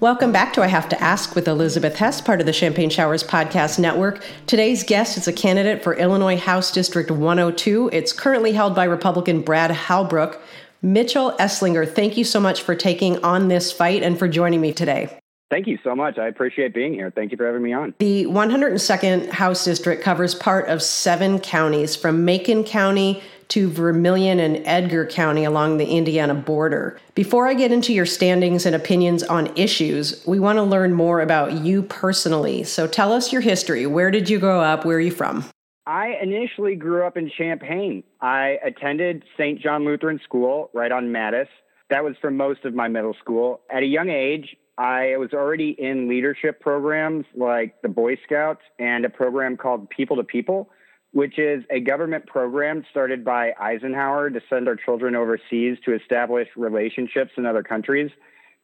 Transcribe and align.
Welcome 0.00 0.30
back 0.30 0.52
to 0.52 0.62
I 0.62 0.68
Have 0.68 0.88
to 0.90 1.02
Ask 1.02 1.34
with 1.34 1.48
Elizabeth 1.48 1.96
Hess, 1.96 2.20
part 2.20 2.38
of 2.38 2.46
the 2.46 2.52
Champagne 2.52 2.88
Showers 2.88 3.24
Podcast 3.24 3.80
Network. 3.80 4.24
Today's 4.46 4.84
guest 4.84 5.16
is 5.16 5.26
a 5.26 5.32
candidate 5.32 5.82
for 5.82 5.92
Illinois 5.92 6.36
House 6.36 6.70
District 6.70 7.10
102. 7.10 7.90
It's 7.92 8.12
currently 8.12 8.52
held 8.52 8.76
by 8.76 8.84
Republican 8.84 9.40
Brad 9.40 9.72
Halbrook. 9.72 10.38
Mitchell 10.82 11.32
Esslinger, 11.40 11.92
thank 11.92 12.16
you 12.16 12.22
so 12.22 12.38
much 12.38 12.62
for 12.62 12.76
taking 12.76 13.24
on 13.24 13.48
this 13.48 13.72
fight 13.72 14.04
and 14.04 14.16
for 14.16 14.28
joining 14.28 14.60
me 14.60 14.72
today. 14.72 15.18
Thank 15.50 15.66
you 15.66 15.80
so 15.82 15.96
much. 15.96 16.16
I 16.16 16.28
appreciate 16.28 16.72
being 16.72 16.92
here. 16.92 17.10
Thank 17.10 17.32
you 17.32 17.36
for 17.36 17.46
having 17.46 17.62
me 17.62 17.72
on. 17.72 17.92
The 17.98 18.26
102nd 18.26 19.30
House 19.30 19.64
District 19.64 20.00
covers 20.00 20.32
part 20.32 20.68
of 20.68 20.80
seven 20.80 21.40
counties 21.40 21.96
from 21.96 22.24
Macon 22.24 22.62
County 22.62 23.20
to 23.48 23.70
Vermilion 23.70 24.40
and 24.40 24.62
Edgar 24.66 25.06
County 25.06 25.44
along 25.44 25.78
the 25.78 25.86
Indiana 25.86 26.34
border. 26.34 27.00
Before 27.14 27.46
I 27.46 27.54
get 27.54 27.72
into 27.72 27.92
your 27.92 28.06
standings 28.06 28.66
and 28.66 28.76
opinions 28.76 29.22
on 29.22 29.54
issues, 29.56 30.24
we 30.26 30.38
want 30.38 30.56
to 30.56 30.62
learn 30.62 30.92
more 30.92 31.20
about 31.20 31.52
you 31.52 31.82
personally. 31.82 32.62
So 32.64 32.86
tell 32.86 33.12
us 33.12 33.32
your 33.32 33.40
history. 33.40 33.86
Where 33.86 34.10
did 34.10 34.28
you 34.28 34.38
grow 34.38 34.60
up? 34.60 34.84
Where 34.84 34.98
are 34.98 35.00
you 35.00 35.10
from? 35.10 35.44
I 35.86 36.18
initially 36.22 36.76
grew 36.76 37.06
up 37.06 37.16
in 37.16 37.30
Champaign. 37.30 38.04
I 38.20 38.58
attended 38.62 39.24
St. 39.38 39.58
John 39.58 39.86
Lutheran 39.86 40.20
School 40.22 40.68
right 40.74 40.92
on 40.92 41.06
Mattis. 41.06 41.48
That 41.88 42.04
was 42.04 42.14
for 42.20 42.30
most 42.30 42.66
of 42.66 42.74
my 42.74 42.88
middle 42.88 43.14
school. 43.18 43.62
At 43.70 43.82
a 43.82 43.86
young 43.86 44.10
age, 44.10 44.54
I 44.76 45.16
was 45.16 45.30
already 45.32 45.74
in 45.78 46.06
leadership 46.06 46.60
programs 46.60 47.24
like 47.34 47.80
the 47.80 47.88
Boy 47.88 48.16
Scouts 48.24 48.60
and 48.78 49.06
a 49.06 49.08
program 49.08 49.56
called 49.56 49.88
People 49.88 50.16
to 50.16 50.24
People 50.24 50.68
which 51.12 51.38
is 51.38 51.64
a 51.70 51.80
government 51.80 52.26
program 52.26 52.84
started 52.90 53.24
by 53.24 53.52
Eisenhower 53.60 54.30
to 54.30 54.40
send 54.48 54.68
our 54.68 54.76
children 54.76 55.16
overseas 55.16 55.78
to 55.84 55.94
establish 55.94 56.48
relationships 56.56 57.32
in 57.36 57.46
other 57.46 57.62
countries. 57.62 58.10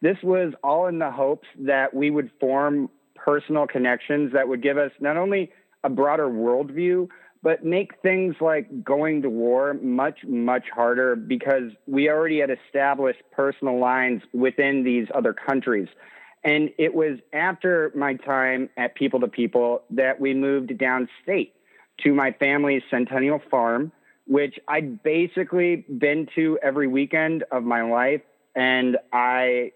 This 0.03 0.19
was 0.23 0.53
all 0.63 0.87
in 0.87 0.99
the 0.99 1.11
hopes 1.11 1.49
that 1.61 1.95
we 1.95 2.11
would 2.11 2.31
form 2.39 2.91
personal 3.15 3.67
connections 3.67 4.33
that 4.35 4.47
would 4.49 4.63
give 4.63 4.77
us 4.77 4.91
not 5.01 5.17
only 5.17 5.51
a 5.83 5.89
broader 5.89 6.29
worldview, 6.29 7.09
but 7.43 7.65
make 7.65 8.01
things 8.03 8.35
like 8.41 8.83
going 8.83 9.23
to 9.23 9.29
war 9.29 9.75
much, 9.75 10.25
much 10.27 10.65
harder 10.75 11.15
because 11.15 11.73
we 11.87 12.09
already 12.09 12.41
had 12.41 12.51
established 12.51 13.21
personal 13.33 13.79
lines 13.79 14.23
within 14.33 14.83
these 14.83 15.07
other 15.15 15.35
countries. 15.35 15.89
And 16.43 16.71
it 16.79 16.95
was 16.95 17.19
after 17.33 17.93
my 17.95 18.15
time 18.15 18.71
at 18.77 18.95
People 18.95 19.21
to 19.21 19.29
People 19.29 19.83
that 19.91 20.21
we 20.21 20.35
moved 20.35 20.71
downstate 20.71 21.53
to 22.03 22.13
my 22.13 22.33
family's 22.33 22.83
Centennial 22.91 23.41
Farm, 23.51 23.93
which 24.27 24.59
I'd 24.69 25.03
basically 25.03 25.85
been 25.99 26.27
to 26.35 26.59
every 26.63 26.89
weekend 26.89 27.45
of 27.53 27.63
my 27.63 27.83
life. 27.83 28.23
And 28.57 28.97
I 29.13 29.73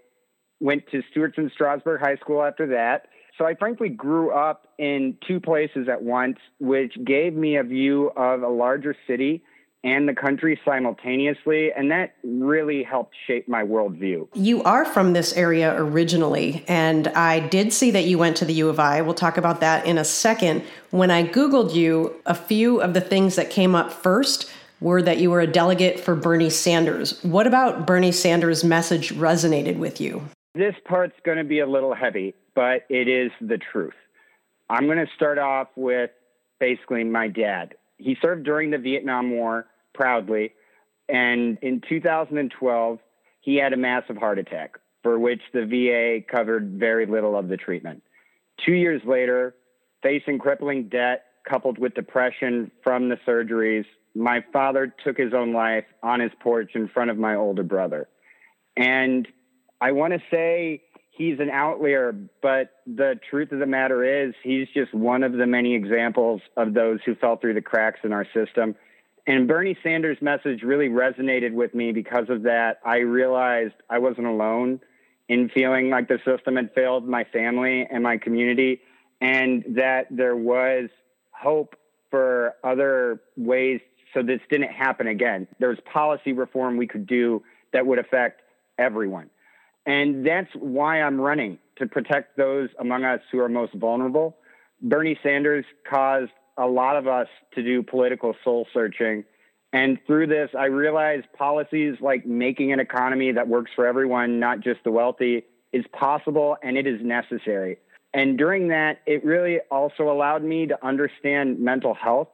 went 0.60 0.84
to 0.90 1.02
Stewardson 1.12 1.52
Strasburg 1.52 2.00
High 2.00 2.16
School 2.16 2.42
after 2.42 2.66
that. 2.68 3.06
So 3.36 3.46
I 3.46 3.54
frankly 3.54 3.88
grew 3.88 4.30
up 4.30 4.68
in 4.78 5.16
two 5.26 5.38
places 5.38 5.88
at 5.88 6.02
once, 6.02 6.38
which 6.58 6.92
gave 7.04 7.34
me 7.34 7.56
a 7.56 7.62
view 7.62 8.10
of 8.16 8.42
a 8.42 8.48
larger 8.48 8.96
city 9.06 9.42
and 9.84 10.08
the 10.08 10.14
country 10.14 10.58
simultaneously. 10.64 11.70
And 11.72 11.90
that 11.90 12.14
really 12.24 12.82
helped 12.82 13.14
shape 13.26 13.48
my 13.48 13.62
worldview. 13.62 14.28
You 14.34 14.62
are 14.64 14.84
from 14.84 15.12
this 15.12 15.32
area 15.34 15.74
originally, 15.80 16.64
and 16.66 17.08
I 17.08 17.40
did 17.40 17.72
see 17.72 17.90
that 17.92 18.04
you 18.04 18.18
went 18.18 18.36
to 18.38 18.44
the 18.44 18.54
U 18.54 18.68
of 18.68 18.80
I. 18.80 19.02
We'll 19.02 19.14
talk 19.14 19.36
about 19.36 19.60
that 19.60 19.86
in 19.86 19.98
a 19.98 20.04
second. 20.04 20.64
When 20.90 21.10
I 21.10 21.24
Googled 21.24 21.74
you, 21.74 22.20
a 22.26 22.34
few 22.34 22.80
of 22.80 22.94
the 22.94 23.00
things 23.00 23.36
that 23.36 23.50
came 23.50 23.74
up 23.74 23.92
first 23.92 24.50
were 24.80 25.02
that 25.02 25.18
you 25.18 25.30
were 25.30 25.40
a 25.40 25.46
delegate 25.46 25.98
for 25.98 26.14
Bernie 26.14 26.50
Sanders. 26.50 27.22
What 27.24 27.46
about 27.46 27.86
Bernie 27.86 28.12
Sanders' 28.12 28.62
message 28.62 29.12
resonated 29.14 29.78
with 29.78 30.00
you? 30.00 30.22
This 30.54 30.74
part's 30.84 31.16
going 31.24 31.38
to 31.38 31.44
be 31.44 31.60
a 31.60 31.66
little 31.66 31.94
heavy, 31.94 32.34
but 32.54 32.84
it 32.88 33.08
is 33.08 33.30
the 33.40 33.58
truth. 33.58 33.94
I'm 34.70 34.86
going 34.86 34.98
to 34.98 35.12
start 35.14 35.38
off 35.38 35.68
with 35.76 36.10
basically 36.60 37.04
my 37.04 37.28
dad 37.28 37.74
he 37.98 38.16
served 38.22 38.44
during 38.44 38.70
the 38.70 38.78
Vietnam 38.78 39.30
War 39.30 39.66
proudly. 39.94 40.52
And 41.08 41.58
in 41.62 41.82
2012, 41.88 42.98
he 43.40 43.56
had 43.56 43.72
a 43.72 43.76
massive 43.76 44.16
heart 44.16 44.38
attack 44.38 44.78
for 45.02 45.18
which 45.18 45.40
the 45.52 45.64
VA 45.64 46.24
covered 46.30 46.78
very 46.78 47.06
little 47.06 47.36
of 47.36 47.48
the 47.48 47.56
treatment. 47.56 48.02
Two 48.64 48.72
years 48.72 49.02
later, 49.04 49.54
facing 50.02 50.38
crippling 50.38 50.88
debt 50.88 51.24
coupled 51.48 51.78
with 51.78 51.94
depression 51.94 52.70
from 52.82 53.08
the 53.08 53.16
surgeries, 53.26 53.84
my 54.14 54.44
father 54.52 54.92
took 55.04 55.16
his 55.16 55.32
own 55.32 55.52
life 55.52 55.84
on 56.02 56.20
his 56.20 56.32
porch 56.40 56.72
in 56.74 56.88
front 56.88 57.10
of 57.10 57.16
my 57.16 57.36
older 57.36 57.62
brother. 57.62 58.08
And 58.76 59.26
I 59.80 59.92
want 59.92 60.12
to 60.12 60.20
say 60.30 60.82
he's 61.10 61.40
an 61.40 61.50
outlier, 61.50 62.14
but 62.42 62.70
the 62.86 63.18
truth 63.28 63.52
of 63.52 63.58
the 63.58 63.66
matter 63.66 64.04
is 64.04 64.34
he's 64.42 64.68
just 64.74 64.94
one 64.94 65.22
of 65.22 65.32
the 65.32 65.46
many 65.46 65.74
examples 65.74 66.40
of 66.56 66.74
those 66.74 67.00
who 67.04 67.14
fell 67.14 67.36
through 67.36 67.54
the 67.54 67.62
cracks 67.62 68.00
in 68.04 68.12
our 68.12 68.26
system. 68.34 68.74
And 69.26 69.46
Bernie 69.46 69.76
Sanders' 69.82 70.18
message 70.22 70.62
really 70.62 70.88
resonated 70.88 71.52
with 71.52 71.74
me 71.74 71.92
because 71.92 72.30
of 72.30 72.44
that. 72.44 72.78
I 72.84 72.98
realized 72.98 73.74
I 73.90 73.98
wasn't 73.98 74.26
alone 74.26 74.80
in 75.28 75.50
feeling 75.50 75.90
like 75.90 76.08
the 76.08 76.18
system 76.24 76.56
had 76.56 76.72
failed 76.74 77.06
my 77.06 77.24
family 77.24 77.86
and 77.90 78.02
my 78.02 78.16
community, 78.16 78.80
and 79.20 79.64
that 79.76 80.06
there 80.10 80.36
was 80.36 80.88
hope 81.32 81.76
for 82.10 82.54
other 82.64 83.20
ways 83.36 83.80
so 84.14 84.22
this 84.22 84.40
didn't 84.50 84.72
happen 84.72 85.06
again. 85.06 85.46
There 85.58 85.68
was 85.68 85.78
policy 85.92 86.32
reform 86.32 86.76
we 86.76 86.86
could 86.86 87.06
do 87.06 87.42
that 87.72 87.86
would 87.86 87.98
affect 87.98 88.40
everyone. 88.78 89.30
And 89.88 90.24
that's 90.26 90.50
why 90.54 91.00
I'm 91.00 91.18
running 91.18 91.58
to 91.78 91.86
protect 91.86 92.36
those 92.36 92.68
among 92.78 93.04
us 93.04 93.20
who 93.32 93.40
are 93.40 93.48
most 93.48 93.72
vulnerable. 93.72 94.36
Bernie 94.82 95.18
Sanders 95.22 95.64
caused 95.90 96.30
a 96.58 96.66
lot 96.66 96.96
of 96.96 97.08
us 97.08 97.26
to 97.54 97.62
do 97.62 97.82
political 97.82 98.36
soul 98.44 98.66
searching. 98.74 99.24
And 99.72 99.98
through 100.06 100.26
this, 100.26 100.50
I 100.56 100.66
realized 100.66 101.24
policies 101.36 101.94
like 102.02 102.26
making 102.26 102.70
an 102.70 102.80
economy 102.80 103.32
that 103.32 103.48
works 103.48 103.70
for 103.74 103.86
everyone, 103.86 104.38
not 104.38 104.60
just 104.60 104.84
the 104.84 104.90
wealthy, 104.90 105.44
is 105.72 105.86
possible 105.98 106.58
and 106.62 106.76
it 106.76 106.86
is 106.86 107.00
necessary. 107.02 107.78
And 108.12 108.36
during 108.36 108.68
that, 108.68 109.00
it 109.06 109.24
really 109.24 109.60
also 109.70 110.10
allowed 110.10 110.44
me 110.44 110.66
to 110.66 110.86
understand 110.86 111.60
mental 111.60 111.94
health, 111.94 112.28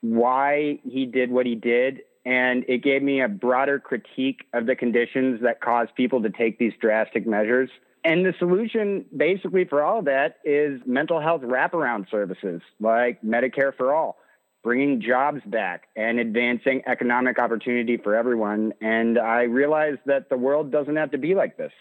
why 0.00 0.80
he 0.82 1.06
did 1.06 1.30
what 1.30 1.46
he 1.46 1.54
did, 1.54 2.00
and 2.28 2.66
it 2.68 2.82
gave 2.82 3.02
me 3.02 3.22
a 3.22 3.28
broader 3.28 3.78
critique 3.78 4.44
of 4.52 4.66
the 4.66 4.76
conditions 4.76 5.40
that 5.40 5.62
cause 5.62 5.88
people 5.96 6.22
to 6.22 6.28
take 6.28 6.58
these 6.58 6.74
drastic 6.78 7.26
measures. 7.26 7.70
And 8.04 8.24
the 8.24 8.34
solution 8.38 9.06
basically 9.16 9.64
for 9.64 9.82
all 9.82 10.00
of 10.00 10.04
that 10.04 10.36
is 10.44 10.82
mental 10.84 11.22
health 11.22 11.40
wraparound 11.40 12.10
services 12.10 12.60
like 12.80 13.22
Medicare 13.22 13.74
for 13.74 13.94
All, 13.94 14.18
bringing 14.62 15.00
jobs 15.00 15.40
back 15.46 15.88
and 15.96 16.20
advancing 16.20 16.82
economic 16.86 17.38
opportunity 17.38 17.96
for 17.96 18.14
everyone. 18.14 18.74
And 18.82 19.18
I 19.18 19.44
realized 19.44 20.00
that 20.04 20.28
the 20.28 20.36
world 20.36 20.70
doesn't 20.70 20.96
have 20.96 21.12
to 21.12 21.18
be 21.18 21.34
like 21.34 21.56
this. 21.56 21.72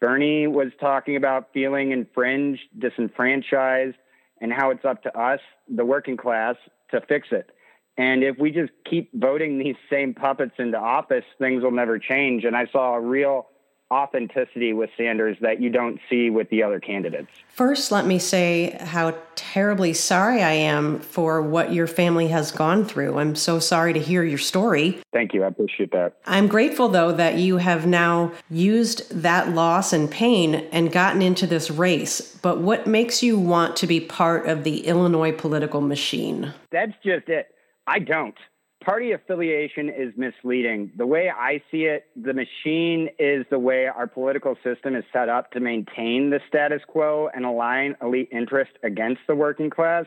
Bernie 0.00 0.46
was 0.46 0.68
talking 0.80 1.16
about 1.16 1.50
feeling 1.52 1.92
infringed, 1.92 2.62
disenfranchised, 2.78 3.96
and 4.40 4.54
how 4.54 4.70
it's 4.70 4.86
up 4.86 5.02
to 5.02 5.14
us, 5.18 5.40
the 5.68 5.84
working 5.84 6.16
class, 6.16 6.56
to 6.92 7.02
fix 7.02 7.28
it. 7.30 7.50
And 7.96 8.24
if 8.24 8.38
we 8.38 8.50
just 8.50 8.72
keep 8.88 9.10
voting 9.14 9.58
these 9.58 9.76
same 9.90 10.14
puppets 10.14 10.54
into 10.58 10.78
office, 10.78 11.24
things 11.38 11.62
will 11.62 11.72
never 11.72 11.98
change. 11.98 12.44
And 12.44 12.56
I 12.56 12.66
saw 12.72 12.94
a 12.94 13.00
real 13.00 13.48
authenticity 13.92 14.72
with 14.72 14.88
Sanders 14.96 15.36
that 15.42 15.60
you 15.60 15.68
don't 15.68 16.00
see 16.08 16.30
with 16.30 16.48
the 16.48 16.62
other 16.62 16.80
candidates. 16.80 17.28
First, 17.48 17.92
let 17.92 18.06
me 18.06 18.18
say 18.18 18.78
how 18.80 19.14
terribly 19.34 19.92
sorry 19.92 20.42
I 20.42 20.52
am 20.52 21.00
for 21.00 21.42
what 21.42 21.74
your 21.74 21.86
family 21.86 22.28
has 22.28 22.50
gone 22.50 22.86
through. 22.86 23.18
I'm 23.18 23.34
so 23.34 23.58
sorry 23.58 23.92
to 23.92 24.00
hear 24.00 24.24
your 24.24 24.38
story. 24.38 24.98
Thank 25.12 25.34
you. 25.34 25.44
I 25.44 25.48
appreciate 25.48 25.92
that. 25.92 26.16
I'm 26.24 26.48
grateful, 26.48 26.88
though, 26.88 27.12
that 27.12 27.36
you 27.36 27.58
have 27.58 27.86
now 27.86 28.32
used 28.48 29.10
that 29.10 29.50
loss 29.50 29.92
and 29.92 30.10
pain 30.10 30.54
and 30.72 30.90
gotten 30.90 31.20
into 31.20 31.46
this 31.46 31.70
race. 31.70 32.34
But 32.40 32.60
what 32.60 32.86
makes 32.86 33.22
you 33.22 33.38
want 33.38 33.76
to 33.76 33.86
be 33.86 34.00
part 34.00 34.46
of 34.46 34.64
the 34.64 34.86
Illinois 34.86 35.32
political 35.32 35.82
machine? 35.82 36.54
That's 36.70 36.94
just 37.04 37.28
it. 37.28 37.54
I 37.86 37.98
don't. 37.98 38.36
Party 38.84 39.12
affiliation 39.12 39.88
is 39.88 40.12
misleading. 40.16 40.90
The 40.96 41.06
way 41.06 41.30
I 41.30 41.62
see 41.70 41.84
it, 41.84 42.06
the 42.16 42.34
machine 42.34 43.08
is 43.18 43.46
the 43.48 43.58
way 43.58 43.86
our 43.86 44.08
political 44.08 44.56
system 44.64 44.96
is 44.96 45.04
set 45.12 45.28
up 45.28 45.52
to 45.52 45.60
maintain 45.60 46.30
the 46.30 46.40
status 46.48 46.82
quo 46.86 47.28
and 47.32 47.44
align 47.44 47.94
elite 48.02 48.30
interest 48.32 48.72
against 48.82 49.20
the 49.28 49.36
working 49.36 49.70
class. 49.70 50.06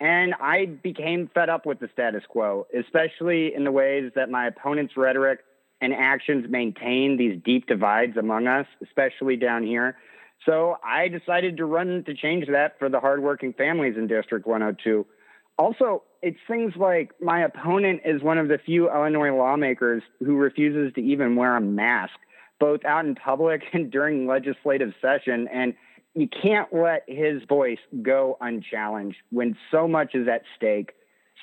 And 0.00 0.34
I 0.40 0.66
became 0.66 1.30
fed 1.32 1.48
up 1.48 1.64
with 1.64 1.78
the 1.78 1.88
status 1.92 2.22
quo, 2.28 2.66
especially 2.76 3.54
in 3.54 3.62
the 3.62 3.72
ways 3.72 4.10
that 4.16 4.30
my 4.30 4.48
opponent's 4.48 4.96
rhetoric 4.96 5.40
and 5.80 5.92
actions 5.92 6.46
maintain 6.48 7.16
these 7.16 7.40
deep 7.44 7.66
divides 7.66 8.16
among 8.16 8.48
us, 8.48 8.66
especially 8.82 9.36
down 9.36 9.62
here. 9.62 9.96
So 10.44 10.76
I 10.84 11.06
decided 11.08 11.56
to 11.58 11.64
run 11.64 12.02
to 12.06 12.14
change 12.14 12.46
that 12.48 12.78
for 12.80 12.88
the 12.88 12.98
hardworking 12.98 13.52
families 13.52 13.94
in 13.96 14.08
District 14.08 14.46
102. 14.46 15.06
Also, 15.56 16.02
it's 16.22 16.38
things 16.46 16.74
like 16.76 17.12
my 17.20 17.42
opponent 17.44 18.02
is 18.04 18.22
one 18.22 18.38
of 18.38 18.48
the 18.48 18.58
few 18.58 18.90
Illinois 18.90 19.34
lawmakers 19.34 20.02
who 20.20 20.36
refuses 20.36 20.92
to 20.94 21.00
even 21.00 21.36
wear 21.36 21.56
a 21.56 21.60
mask. 21.60 22.14
both 22.60 22.84
out 22.84 23.04
in 23.04 23.14
public 23.14 23.62
and 23.72 23.90
during 23.90 24.26
legislative 24.26 24.92
session. 25.00 25.48
And 25.52 25.74
you 26.14 26.28
can't 26.28 26.72
let 26.72 27.04
his 27.06 27.42
voice 27.44 27.78
go 28.02 28.36
unchallenged 28.40 29.18
when 29.30 29.56
so 29.70 29.86
much 29.86 30.14
is 30.14 30.26
at 30.26 30.42
stake. 30.56 30.92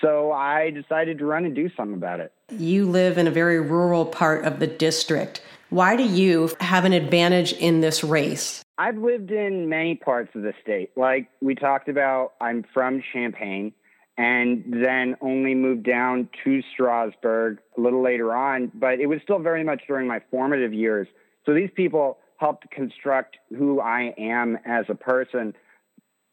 So 0.01 0.33
I 0.33 0.71
decided 0.71 1.19
to 1.19 1.25
run 1.25 1.45
and 1.45 1.55
do 1.55 1.69
something 1.77 1.95
about 1.95 2.19
it. 2.19 2.33
You 2.49 2.89
live 2.89 3.17
in 3.17 3.27
a 3.27 3.31
very 3.31 3.61
rural 3.61 4.05
part 4.05 4.43
of 4.43 4.59
the 4.59 4.67
district. 4.67 5.41
Why 5.69 5.95
do 5.95 6.03
you 6.03 6.51
have 6.59 6.83
an 6.83 6.91
advantage 6.91 7.53
in 7.53 7.79
this 7.79 8.03
race? 8.03 8.61
I've 8.77 8.97
lived 8.97 9.31
in 9.31 9.69
many 9.69 9.95
parts 9.95 10.35
of 10.35 10.41
the 10.41 10.53
state. 10.61 10.91
Like 10.97 11.29
we 11.41 11.55
talked 11.55 11.87
about, 11.87 12.33
I'm 12.41 12.65
from 12.73 13.01
Champaign 13.13 13.73
and 14.17 14.63
then 14.67 15.15
only 15.21 15.53
moved 15.53 15.83
down 15.83 16.29
to 16.43 16.61
Strasburg 16.73 17.59
a 17.77 17.81
little 17.81 18.01
later 18.01 18.33
on, 18.33 18.71
but 18.73 18.99
it 18.99 19.07
was 19.07 19.19
still 19.23 19.39
very 19.39 19.63
much 19.63 19.81
during 19.87 20.07
my 20.07 20.21
formative 20.31 20.73
years. 20.73 21.07
So 21.45 21.53
these 21.53 21.69
people 21.75 22.17
helped 22.37 22.69
construct 22.71 23.37
who 23.57 23.79
I 23.79 24.13
am 24.17 24.57
as 24.65 24.85
a 24.89 24.95
person. 24.95 25.53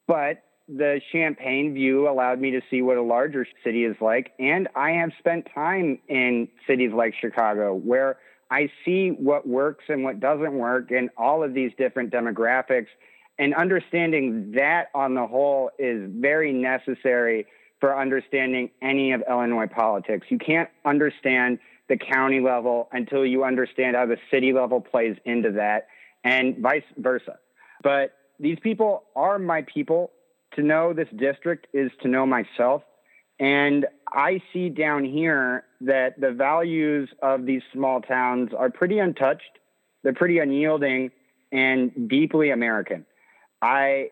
But 0.06 0.42
the 0.68 1.00
Champaign 1.10 1.74
view 1.74 2.08
allowed 2.08 2.40
me 2.40 2.52
to 2.52 2.60
see 2.70 2.82
what 2.82 2.96
a 2.96 3.02
larger 3.02 3.46
city 3.64 3.84
is 3.84 3.96
like. 4.00 4.32
And 4.38 4.68
I 4.76 4.92
have 4.92 5.10
spent 5.18 5.48
time 5.52 5.98
in 6.08 6.48
cities 6.66 6.92
like 6.94 7.14
Chicago 7.20 7.74
where 7.74 8.18
I 8.50 8.70
see 8.84 9.08
what 9.08 9.46
works 9.46 9.84
and 9.88 10.04
what 10.04 10.20
doesn't 10.20 10.52
work 10.52 10.90
in 10.90 11.10
all 11.16 11.42
of 11.42 11.54
these 11.54 11.72
different 11.78 12.12
demographics. 12.12 12.88
And 13.38 13.54
understanding 13.54 14.52
that 14.56 14.88
on 14.94 15.14
the 15.14 15.26
whole 15.26 15.70
is 15.78 16.08
very 16.14 16.52
necessary 16.52 17.46
for 17.82 17.98
understanding 17.98 18.70
any 18.80 19.10
of 19.10 19.24
Illinois 19.28 19.66
politics. 19.66 20.28
You 20.30 20.38
can't 20.38 20.68
understand 20.84 21.58
the 21.88 21.96
county 21.96 22.38
level 22.38 22.88
until 22.92 23.26
you 23.26 23.42
understand 23.42 23.96
how 23.96 24.06
the 24.06 24.18
city 24.30 24.52
level 24.52 24.80
plays 24.80 25.16
into 25.24 25.50
that 25.50 25.88
and 26.22 26.58
vice 26.58 26.84
versa. 26.96 27.40
But 27.82 28.12
these 28.38 28.56
people 28.62 29.02
are 29.16 29.36
my 29.40 29.62
people. 29.62 30.12
To 30.54 30.62
know 30.62 30.92
this 30.92 31.08
district 31.16 31.66
is 31.72 31.90
to 32.02 32.08
know 32.08 32.24
myself. 32.24 32.82
And 33.40 33.86
I 34.12 34.40
see 34.52 34.68
down 34.68 35.04
here 35.04 35.64
that 35.80 36.20
the 36.20 36.30
values 36.30 37.08
of 37.20 37.46
these 37.46 37.62
small 37.72 38.00
towns 38.00 38.50
are 38.56 38.70
pretty 38.70 39.00
untouched, 39.00 39.58
they're 40.04 40.12
pretty 40.12 40.38
unyielding, 40.38 41.10
and 41.50 42.08
deeply 42.08 42.50
American. 42.50 43.06
I 43.60 44.10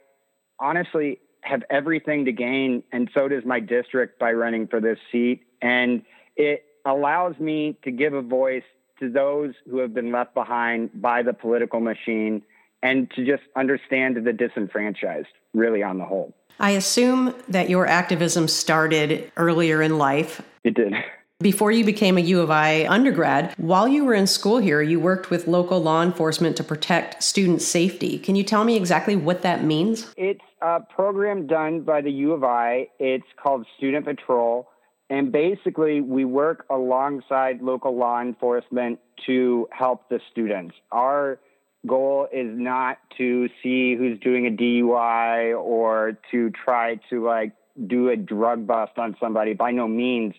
honestly 0.58 1.20
have 1.42 1.62
everything 1.70 2.24
to 2.26 2.32
gain, 2.32 2.82
and 2.92 3.10
so 3.14 3.28
does 3.28 3.44
my 3.44 3.60
district 3.60 4.18
by 4.18 4.32
running 4.32 4.66
for 4.66 4.80
this 4.80 4.98
seat. 5.10 5.42
And 5.62 6.02
it 6.36 6.64
allows 6.84 7.38
me 7.38 7.78
to 7.84 7.90
give 7.90 8.14
a 8.14 8.22
voice 8.22 8.64
to 9.00 9.10
those 9.10 9.54
who 9.68 9.78
have 9.78 9.94
been 9.94 10.12
left 10.12 10.34
behind 10.34 10.90
by 11.00 11.22
the 11.22 11.32
political 11.32 11.80
machine 11.80 12.42
and 12.82 13.10
to 13.12 13.24
just 13.24 13.42
understand 13.56 14.16
the 14.24 14.32
disenfranchised, 14.32 15.28
really, 15.54 15.82
on 15.82 15.98
the 15.98 16.04
whole. 16.04 16.34
I 16.58 16.72
assume 16.72 17.34
that 17.48 17.70
your 17.70 17.86
activism 17.86 18.48
started 18.48 19.32
earlier 19.36 19.82
in 19.82 19.98
life. 19.98 20.42
It 20.64 20.74
did. 20.74 20.94
Before 21.42 21.72
you 21.72 21.86
became 21.86 22.18
a 22.18 22.20
U 22.20 22.42
of 22.42 22.50
I 22.50 22.86
undergrad, 22.86 23.54
while 23.56 23.88
you 23.88 24.04
were 24.04 24.12
in 24.12 24.26
school 24.26 24.58
here, 24.58 24.82
you 24.82 25.00
worked 25.00 25.30
with 25.30 25.48
local 25.48 25.82
law 25.82 26.02
enforcement 26.02 26.54
to 26.58 26.64
protect 26.64 27.22
student 27.22 27.62
safety. 27.62 28.18
Can 28.18 28.36
you 28.36 28.44
tell 28.44 28.62
me 28.62 28.76
exactly 28.76 29.16
what 29.16 29.40
that 29.40 29.64
means? 29.64 30.12
It's 30.18 30.44
a 30.60 30.80
program 30.80 31.46
done 31.46 31.80
by 31.80 32.02
the 32.02 32.10
U 32.10 32.32
of 32.32 32.44
I. 32.44 32.88
It's 32.98 33.24
called 33.42 33.66
Student 33.78 34.04
Patrol. 34.04 34.68
And 35.08 35.32
basically, 35.32 36.02
we 36.02 36.26
work 36.26 36.66
alongside 36.68 37.62
local 37.62 37.96
law 37.96 38.20
enforcement 38.20 38.98
to 39.24 39.66
help 39.72 40.10
the 40.10 40.20
students. 40.30 40.74
Our 40.92 41.38
goal 41.86 42.28
is 42.30 42.50
not 42.52 42.98
to 43.16 43.48
see 43.62 43.96
who's 43.96 44.20
doing 44.20 44.46
a 44.46 44.50
DUI 44.50 45.58
or 45.58 46.18
to 46.32 46.50
try 46.50 47.00
to 47.08 47.24
like 47.24 47.52
do 47.86 48.10
a 48.10 48.16
drug 48.16 48.66
bust 48.66 48.98
on 48.98 49.16
somebody. 49.18 49.54
By 49.54 49.70
no 49.70 49.88
means. 49.88 50.34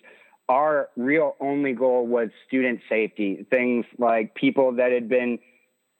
Our 0.51 0.89
real 0.97 1.37
only 1.39 1.71
goal 1.71 2.05
was 2.05 2.27
student 2.45 2.81
safety. 2.89 3.45
Things 3.49 3.85
like 3.97 4.35
people 4.35 4.73
that 4.73 4.91
had 4.91 5.07
been 5.07 5.39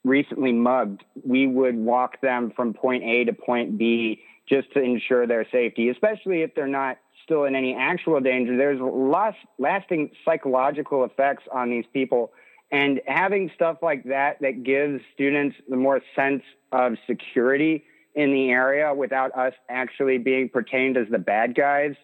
recently 0.04 0.52
mugged, 0.52 1.06
we 1.26 1.48
would 1.48 1.78
walk 1.78 2.20
them 2.20 2.52
from 2.54 2.74
point 2.74 3.02
A 3.06 3.24
to 3.24 3.32
point 3.32 3.78
B 3.78 4.22
just 4.50 4.70
to 4.74 4.82
ensure 4.82 5.26
their 5.26 5.48
safety, 5.50 5.88
especially 5.88 6.42
if 6.42 6.54
they're 6.54 6.68
not 6.68 6.98
still 7.24 7.46
in 7.46 7.56
any 7.56 7.74
actual 7.74 8.20
danger, 8.20 8.58
there's 8.58 8.82
last, 8.82 9.38
lasting 9.58 10.12
psychological 10.26 11.06
effects 11.06 11.44
on 11.54 11.70
these 11.70 11.86
people. 11.94 12.34
And 12.74 13.00
having 13.08 13.52
stuff 13.56 13.78
like 13.82 14.04
that 14.06 14.42
that 14.42 14.64
gives 14.64 15.02
students 15.14 15.56
the 15.70 15.78
more 15.78 16.02
sense 16.14 16.44
of 16.74 16.98
security 17.08 17.86
in 18.16 18.34
the 18.34 18.50
area 18.50 18.94
without 18.94 19.34
us 19.38 19.54
actually 19.70 20.18
being 20.18 20.50
pertained 20.50 20.98
as 20.98 21.08
the 21.10 21.20
bad 21.20 21.56
guys, 21.56 21.96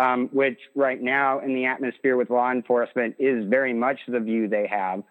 um, 0.00 0.30
which 0.32 0.58
right 0.74 1.00
now 1.00 1.40
in 1.40 1.54
the 1.54 1.66
atmosphere 1.66 2.16
with 2.16 2.30
law 2.30 2.50
enforcement 2.50 3.14
is 3.18 3.44
very 3.48 3.74
much 3.74 3.98
the 4.08 4.18
view 4.18 4.48
they 4.48 4.66
have. 4.66 5.02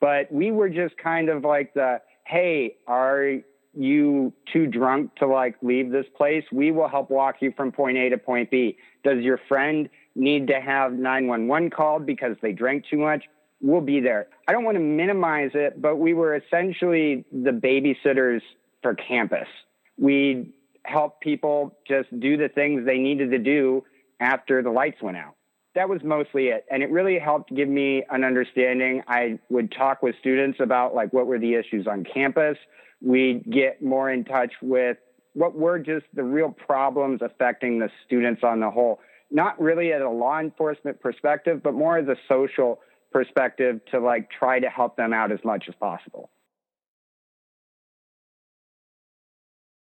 But 0.00 0.32
we 0.32 0.50
were 0.50 0.70
just 0.70 0.96
kind 0.96 1.28
of 1.28 1.44
like 1.44 1.74
the, 1.74 2.00
hey, 2.24 2.76
are 2.86 3.34
you 3.74 4.32
too 4.50 4.66
drunk 4.66 5.14
to 5.16 5.26
like 5.26 5.56
leave 5.60 5.92
this 5.92 6.06
place? 6.16 6.42
We 6.50 6.70
will 6.70 6.88
help 6.88 7.10
walk 7.10 7.36
you 7.40 7.52
from 7.54 7.70
point 7.70 7.98
A 7.98 8.08
to 8.08 8.16
point 8.16 8.50
B. 8.50 8.78
Does 9.04 9.22
your 9.22 9.38
friend 9.46 9.90
need 10.14 10.46
to 10.46 10.58
have 10.58 10.94
911 10.94 11.68
called 11.68 12.06
because 12.06 12.34
they 12.40 12.52
drank 12.52 12.86
too 12.90 12.96
much? 12.96 13.24
We'll 13.60 13.82
be 13.82 14.00
there. 14.00 14.28
I 14.48 14.52
don't 14.52 14.64
want 14.64 14.76
to 14.76 14.82
minimize 14.82 15.50
it, 15.52 15.82
but 15.82 15.96
we 15.96 16.14
were 16.14 16.34
essentially 16.34 17.26
the 17.30 17.50
babysitters 17.50 18.40
for 18.80 18.94
campus. 18.94 19.48
We 19.98 20.54
help 20.86 21.20
people 21.20 21.76
just 21.86 22.08
do 22.20 22.38
the 22.38 22.48
things 22.48 22.86
they 22.86 22.96
needed 22.96 23.32
to 23.32 23.38
do 23.38 23.84
after 24.20 24.62
the 24.62 24.70
lights 24.70 25.02
went 25.02 25.16
out. 25.16 25.34
That 25.74 25.88
was 25.88 26.00
mostly 26.04 26.48
it. 26.48 26.64
And 26.70 26.82
it 26.82 26.90
really 26.90 27.18
helped 27.18 27.54
give 27.54 27.68
me 27.68 28.04
an 28.10 28.24
understanding. 28.24 29.02
I 29.06 29.38
would 29.48 29.72
talk 29.72 30.02
with 30.02 30.14
students 30.20 30.58
about 30.60 30.94
like 30.94 31.12
what 31.12 31.26
were 31.26 31.38
the 31.38 31.54
issues 31.54 31.86
on 31.86 32.04
campus. 32.04 32.58
We'd 33.00 33.50
get 33.50 33.82
more 33.82 34.10
in 34.10 34.24
touch 34.24 34.52
with 34.60 34.98
what 35.34 35.54
were 35.54 35.78
just 35.78 36.06
the 36.12 36.24
real 36.24 36.50
problems 36.50 37.20
affecting 37.22 37.78
the 37.78 37.88
students 38.04 38.42
on 38.42 38.60
the 38.60 38.70
whole, 38.70 39.00
not 39.30 39.60
really 39.60 39.92
at 39.92 40.02
a 40.02 40.10
law 40.10 40.40
enforcement 40.40 41.00
perspective, 41.00 41.62
but 41.62 41.72
more 41.72 41.98
as 41.98 42.08
a 42.08 42.16
social 42.28 42.80
perspective 43.12 43.80
to 43.92 44.00
like 44.00 44.28
try 44.30 44.58
to 44.58 44.68
help 44.68 44.96
them 44.96 45.12
out 45.12 45.30
as 45.30 45.38
much 45.44 45.64
as 45.68 45.74
possible. 45.76 46.30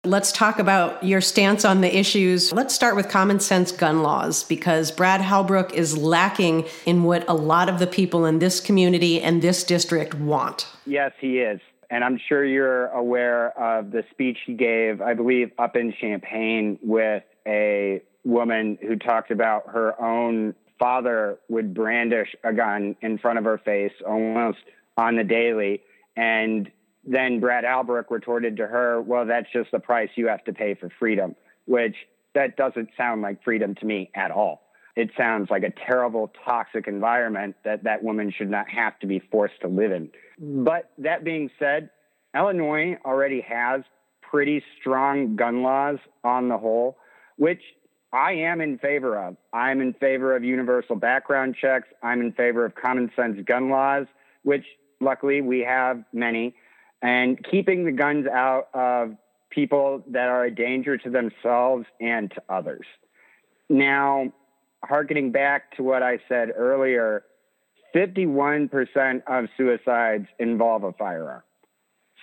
Let's 0.05 0.31
talk 0.31 0.59
about 0.59 1.03
your 1.03 1.21
stance 1.21 1.65
on 1.65 1.81
the 1.81 1.97
issues. 1.97 2.53
Let's 2.53 2.73
start 2.73 2.95
with 2.95 3.09
common 3.09 3.39
sense 3.39 3.71
gun 3.71 4.03
laws 4.03 4.43
because 4.43 4.91
Brad 4.91 5.21
Halbrook 5.21 5.73
is 5.73 5.97
lacking 5.97 6.67
in 6.85 7.03
what 7.03 7.27
a 7.27 7.33
lot 7.33 7.69
of 7.69 7.79
the 7.79 7.87
people 7.87 8.25
in 8.25 8.39
this 8.39 8.59
community 8.59 9.21
and 9.21 9.41
this 9.41 9.63
district 9.63 10.13
want. 10.13 10.67
Yes, 10.85 11.11
he 11.19 11.39
is 11.39 11.59
and 11.89 12.03
I'm 12.03 12.19
sure 12.27 12.43
you're 12.43 12.87
aware 12.87 13.57
of 13.59 13.91
the 13.91 14.03
speech 14.11 14.37
he 14.45 14.53
gave, 14.53 15.01
I 15.01 15.13
believe, 15.13 15.51
up 15.57 15.75
in 15.75 15.93
Champaign 15.99 16.79
with 16.81 17.23
a 17.47 18.01
woman 18.23 18.77
who 18.81 18.95
talked 18.95 19.31
about 19.31 19.69
her 19.69 19.99
own 20.01 20.55
father 20.79 21.37
would 21.47 21.73
brandish 21.73 22.35
a 22.43 22.53
gun 22.53 22.95
in 23.01 23.17
front 23.17 23.39
of 23.39 23.45
her 23.45 23.57
face 23.59 23.93
almost 24.05 24.59
on 24.97 25.15
the 25.15 25.23
daily. 25.23 25.81
And 26.17 26.71
then 27.05 27.39
Brad 27.39 27.63
Halbrook 27.63 28.05
retorted 28.09 28.57
to 28.57 28.67
her, 28.67 29.01
Well, 29.01 29.25
that's 29.25 29.47
just 29.53 29.71
the 29.71 29.79
price 29.79 30.09
you 30.15 30.27
have 30.27 30.43
to 30.45 30.53
pay 30.53 30.75
for 30.75 30.89
freedom, 30.99 31.35
which 31.65 31.95
that 32.33 32.57
doesn't 32.57 32.89
sound 32.97 33.21
like 33.21 33.43
freedom 33.43 33.75
to 33.75 33.85
me 33.85 34.11
at 34.15 34.31
all. 34.31 34.61
It 34.95 35.11
sounds 35.17 35.49
like 35.49 35.63
a 35.63 35.71
terrible, 35.71 36.31
toxic 36.45 36.87
environment 36.87 37.55
that 37.65 37.83
that 37.83 38.03
woman 38.03 38.31
should 38.35 38.49
not 38.49 38.69
have 38.69 38.97
to 38.99 39.07
be 39.07 39.19
forced 39.19 39.59
to 39.61 39.67
live 39.67 39.91
in. 39.91 40.09
But 40.39 40.91
that 40.97 41.23
being 41.23 41.49
said, 41.59 41.89
Illinois 42.33 42.97
already 43.05 43.41
has 43.41 43.81
pretty 44.21 44.63
strong 44.79 45.35
gun 45.35 45.63
laws 45.63 45.97
on 46.23 46.49
the 46.49 46.57
whole, 46.57 46.97
which 47.37 47.61
I 48.13 48.31
am 48.33 48.61
in 48.61 48.77
favor 48.77 49.17
of. 49.19 49.35
I'm 49.51 49.81
in 49.81 49.93
favor 49.93 50.35
of 50.35 50.43
universal 50.43 50.95
background 50.95 51.55
checks. 51.59 51.87
I'm 52.01 52.21
in 52.21 52.31
favor 52.31 52.65
of 52.65 52.73
common 52.75 53.11
sense 53.15 53.37
gun 53.45 53.69
laws, 53.69 54.07
which 54.43 54.65
luckily 55.01 55.41
we 55.41 55.59
have 55.59 56.03
many, 56.13 56.55
and 57.05 57.37
keeping 57.51 57.85
the 57.85 57.91
guns 57.91 58.25
out 58.25 58.67
of 58.73 59.15
people 59.51 60.03
that 60.07 60.27
are 60.27 60.45
a 60.45 60.51
danger 60.53 60.97
to 60.97 61.09
themselves 61.11 61.85
and 62.01 62.31
to 62.31 62.41
others. 62.49 62.85
Now, 63.69 64.33
harkening 64.83 65.31
back 65.31 65.75
to 65.77 65.83
what 65.83 66.01
I 66.01 66.17
said 66.27 66.49
earlier, 66.55 67.23
51% 67.95 69.21
of 69.27 69.45
suicides 69.55 70.25
involve 70.39 70.83
a 70.83 70.93
firearm. 70.93 71.43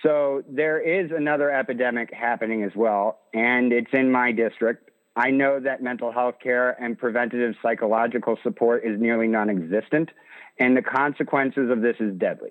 So 0.03 0.43
there 0.49 0.81
is 0.81 1.11
another 1.15 1.49
epidemic 1.49 2.13
happening 2.13 2.63
as 2.63 2.71
well, 2.75 3.19
and 3.33 3.71
it's 3.71 3.91
in 3.93 4.11
my 4.11 4.33
district. 4.33 4.91
I 5.15 5.29
know 5.29 5.61
that 5.61 5.81
mental 5.81 6.11
health 6.11 6.35
care 6.43 6.71
and 6.71 6.97
preventative 6.97 7.55
psychological 7.61 8.37
support 8.43 8.83
is 8.83 8.99
nearly 8.99 9.27
non 9.27 9.49
existent, 9.49 10.09
and 10.59 10.75
the 10.75 10.81
consequences 10.81 11.71
of 11.71 11.81
this 11.81 11.95
is 12.01 12.13
deadly. 12.17 12.49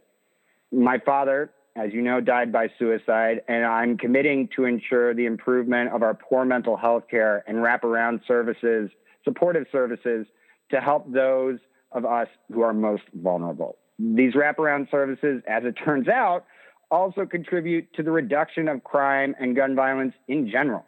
My 0.72 0.98
father, 0.98 1.50
as 1.74 1.92
you 1.92 2.02
know, 2.02 2.20
died 2.20 2.52
by 2.52 2.68
suicide, 2.78 3.40
and 3.48 3.64
I'm 3.64 3.96
committing 3.96 4.48
to 4.56 4.64
ensure 4.64 5.14
the 5.14 5.24
improvement 5.24 5.90
of 5.92 6.02
our 6.02 6.14
poor 6.14 6.44
mental 6.44 6.76
health 6.76 7.04
care 7.10 7.42
and 7.46 7.58
wraparound 7.58 8.20
services, 8.26 8.90
supportive 9.24 9.66
services 9.72 10.26
to 10.70 10.80
help 10.80 11.10
those 11.10 11.58
of 11.92 12.04
us 12.04 12.28
who 12.52 12.62
are 12.62 12.74
most 12.74 13.04
vulnerable. 13.14 13.76
These 13.98 14.34
wraparound 14.34 14.90
services, 14.90 15.42
as 15.46 15.64
it 15.64 15.72
turns 15.72 16.08
out, 16.08 16.44
also 16.90 17.24
contribute 17.24 17.92
to 17.94 18.02
the 18.02 18.10
reduction 18.10 18.68
of 18.68 18.84
crime 18.84 19.34
and 19.40 19.56
gun 19.56 19.74
violence 19.74 20.14
in 20.28 20.50
general. 20.50 20.84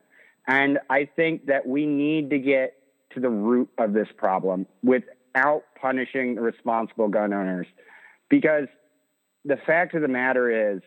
And 0.46 0.78
I 0.90 1.08
think 1.16 1.46
that 1.46 1.66
we 1.66 1.86
need 1.86 2.28
to 2.30 2.38
get 2.38 2.74
to 3.14 3.20
the 3.20 3.30
root 3.30 3.70
of 3.78 3.94
this 3.94 4.08
problem 4.16 4.66
without 4.82 5.62
punishing 5.80 6.34
the 6.34 6.42
responsible 6.42 7.08
gun 7.08 7.32
owners. 7.32 7.66
Because 8.28 8.66
the 9.44 9.56
fact 9.66 9.94
of 9.94 10.02
the 10.02 10.08
matter 10.08 10.74
is, 10.74 10.82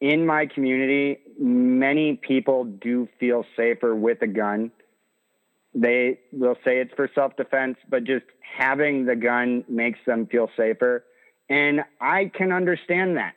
in 0.00 0.26
my 0.26 0.46
community, 0.46 1.18
many 1.38 2.16
people 2.16 2.64
do 2.64 3.08
feel 3.18 3.44
safer 3.56 3.94
with 3.94 4.20
a 4.22 4.26
gun. 4.26 4.70
They 5.74 6.20
will 6.32 6.56
say 6.64 6.78
it's 6.80 6.92
for 6.94 7.08
self 7.14 7.36
defense, 7.36 7.76
but 7.88 8.04
just 8.04 8.26
having 8.40 9.06
the 9.06 9.16
gun 9.16 9.64
makes 9.68 9.98
them 10.06 10.26
feel 10.26 10.50
safer. 10.56 11.04
And 11.48 11.80
I 12.00 12.30
can 12.34 12.52
understand 12.52 13.16
that. 13.16 13.34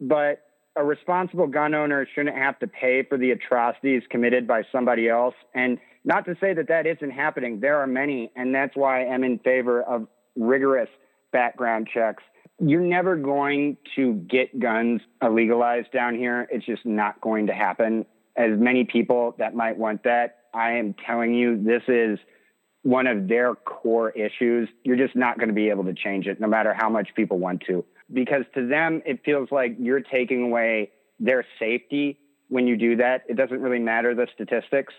But 0.00 0.42
a 0.76 0.84
responsible 0.84 1.46
gun 1.46 1.74
owner 1.74 2.06
shouldn't 2.14 2.36
have 2.36 2.58
to 2.58 2.66
pay 2.66 3.02
for 3.02 3.16
the 3.16 3.30
atrocities 3.30 4.02
committed 4.10 4.46
by 4.46 4.62
somebody 4.70 5.08
else. 5.08 5.34
And 5.54 5.78
not 6.04 6.26
to 6.26 6.36
say 6.40 6.52
that 6.54 6.68
that 6.68 6.86
isn't 6.86 7.10
happening, 7.10 7.60
there 7.60 7.78
are 7.78 7.86
many, 7.86 8.30
and 8.36 8.54
that's 8.54 8.76
why 8.76 9.06
I'm 9.06 9.24
in 9.24 9.38
favor 9.38 9.82
of 9.82 10.06
rigorous 10.36 10.90
background 11.32 11.88
checks. 11.92 12.22
You're 12.58 12.80
never 12.80 13.16
going 13.16 13.76
to 13.96 14.14
get 14.14 14.58
guns 14.58 15.02
legalized 15.22 15.92
down 15.92 16.14
here. 16.14 16.48
It's 16.50 16.64
just 16.64 16.86
not 16.86 17.20
going 17.20 17.46
to 17.48 17.52
happen. 17.52 18.06
As 18.36 18.58
many 18.58 18.84
people 18.84 19.34
that 19.38 19.54
might 19.54 19.76
want 19.76 20.04
that, 20.04 20.38
I 20.54 20.72
am 20.72 20.94
telling 21.06 21.34
you, 21.34 21.62
this 21.62 21.82
is 21.88 22.18
one 22.82 23.06
of 23.06 23.28
their 23.28 23.54
core 23.54 24.10
issues. 24.10 24.68
You're 24.84 24.96
just 24.96 25.16
not 25.16 25.38
going 25.38 25.48
to 25.48 25.54
be 25.54 25.68
able 25.68 25.84
to 25.84 25.94
change 25.94 26.26
it, 26.26 26.40
no 26.40 26.46
matter 26.46 26.72
how 26.72 26.88
much 26.88 27.08
people 27.14 27.38
want 27.38 27.62
to. 27.66 27.84
Because 28.12 28.44
to 28.54 28.66
them, 28.66 29.02
it 29.04 29.20
feels 29.24 29.50
like 29.50 29.76
you're 29.78 30.00
taking 30.00 30.44
away 30.44 30.92
their 31.18 31.44
safety 31.58 32.18
when 32.48 32.66
you 32.66 32.76
do 32.76 32.96
that. 32.96 33.24
It 33.28 33.36
doesn't 33.36 33.60
really 33.60 33.80
matter 33.80 34.14
the 34.14 34.28
statistics 34.34 34.94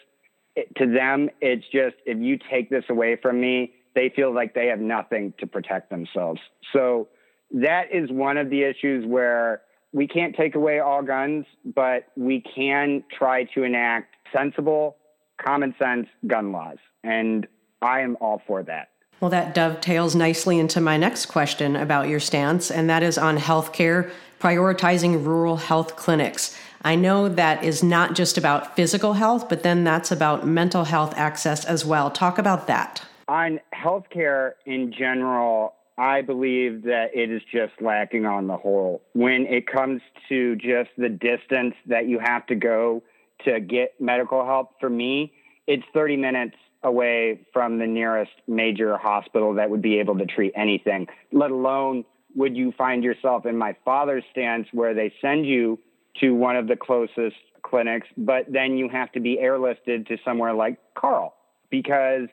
it, 0.58 0.76
to 0.78 0.92
them, 0.92 1.30
it's 1.40 1.66
just 1.72 1.96
if 2.06 2.18
you 2.18 2.40
take 2.52 2.70
this 2.70 2.84
away 2.90 3.16
from 3.22 3.40
me, 3.40 3.74
they 3.94 4.12
feel 4.14 4.34
like 4.34 4.56
they 4.56 4.68
have 4.68 4.80
nothing 4.80 5.34
to 5.40 5.46
protect 5.46 5.90
themselves. 5.90 6.42
So 6.74 7.08
that 7.52 7.86
is 7.94 8.12
one 8.12 8.38
of 8.38 8.50
the 8.50 8.64
issues 8.64 9.06
where 9.06 9.62
we 9.94 10.08
can't 10.08 10.36
take 10.36 10.56
away 10.56 10.80
all 10.80 11.02
guns, 11.02 11.46
but 11.64 12.08
we 12.16 12.42
can 12.42 13.04
try 13.18 13.46
to 13.56 13.64
enact 13.64 14.16
sensible, 14.36 14.98
common 15.44 15.74
sense 15.80 16.08
gun 16.26 16.52
laws. 16.52 16.78
And 17.04 17.48
I 17.82 18.02
am 18.02 18.18
all 18.20 18.42
for 18.46 18.64
that. 18.64 18.90
Well, 19.20 19.32
that 19.32 19.56
dovetails 19.56 20.16
nicely 20.16 20.60
into 20.60 20.80
my 20.80 20.98
next 20.98 21.28
question 21.28 21.76
about 21.76 22.08
your 22.08 22.20
stance, 22.20 22.70
and 22.70 22.90
that 22.90 23.02
is 23.02 23.18
on 23.18 23.38
healthcare, 23.38 24.12
prioritizing 24.40 25.26
rural 25.26 25.58
health 25.58 25.96
clinics. 25.96 26.56
I 26.84 26.96
know 26.96 27.28
that 27.28 27.64
is 27.64 27.82
not 27.82 28.14
just 28.14 28.38
about 28.38 28.76
physical 28.76 29.14
health, 29.14 29.50
but 29.50 29.64
then 29.64 29.84
that's 29.84 30.12
about 30.12 30.46
mental 30.46 30.84
health 30.84 31.16
access 31.18 31.66
as 31.66 31.84
well. 31.84 32.12
Talk 32.12 32.38
about 32.38 32.68
that. 32.68 33.04
On 33.28 33.60
healthcare 33.74 34.52
in 34.66 34.94
general, 34.94 35.74
I 35.98 36.22
believe 36.22 36.84
that 36.84 37.08
it 37.14 37.32
is 37.32 37.42
just 37.52 37.74
lacking 37.82 38.26
on 38.26 38.48
the 38.48 38.58
whole. 38.58 39.02
When 39.14 39.48
it 39.48 39.66
comes 39.66 40.02
to 40.30 40.56
just 40.56 40.90
the 40.98 41.10
distance 41.10 41.74
that 41.88 42.08
you 42.08 42.20
have 42.20 42.46
to 42.48 42.56
go 42.56 43.02
to 43.46 43.60
get 43.60 44.00
medical 44.00 44.46
help, 44.46 44.80
for 44.80 44.90
me, 44.90 45.34
it's 45.66 45.84
30 45.94 46.18
minutes 46.18 46.56
away 46.84 47.42
from 47.52 47.80
the 47.80 47.88
nearest 47.88 48.32
major 48.48 48.98
hospital 48.98 49.56
that 49.56 49.70
would 49.70 49.82
be 49.82 50.00
able 50.00 50.18
to 50.18 50.26
treat 50.26 50.54
anything, 50.56 51.08
let 51.32 51.52
alone 51.52 52.06
would 52.36 52.56
you 52.56 52.72
find 52.78 53.04
yourself 53.04 53.46
in 53.46 53.58
my 53.58 53.76
father's 53.84 54.24
stance 54.32 54.68
where 54.72 54.94
they 54.94 55.12
send 55.20 55.46
you 55.46 55.80
to 56.20 56.36
one 56.36 56.56
of 56.56 56.68
the 56.68 56.76
closest 56.76 57.36
clinics, 57.64 58.08
but 58.16 58.46
then 58.48 58.78
you 58.78 58.88
have 58.90 59.12
to 59.12 59.20
be 59.20 59.38
airlifted 59.42 60.08
to 60.08 60.18
somewhere 60.24 60.54
like 60.54 60.78
Carle 60.96 61.34
because 61.70 62.28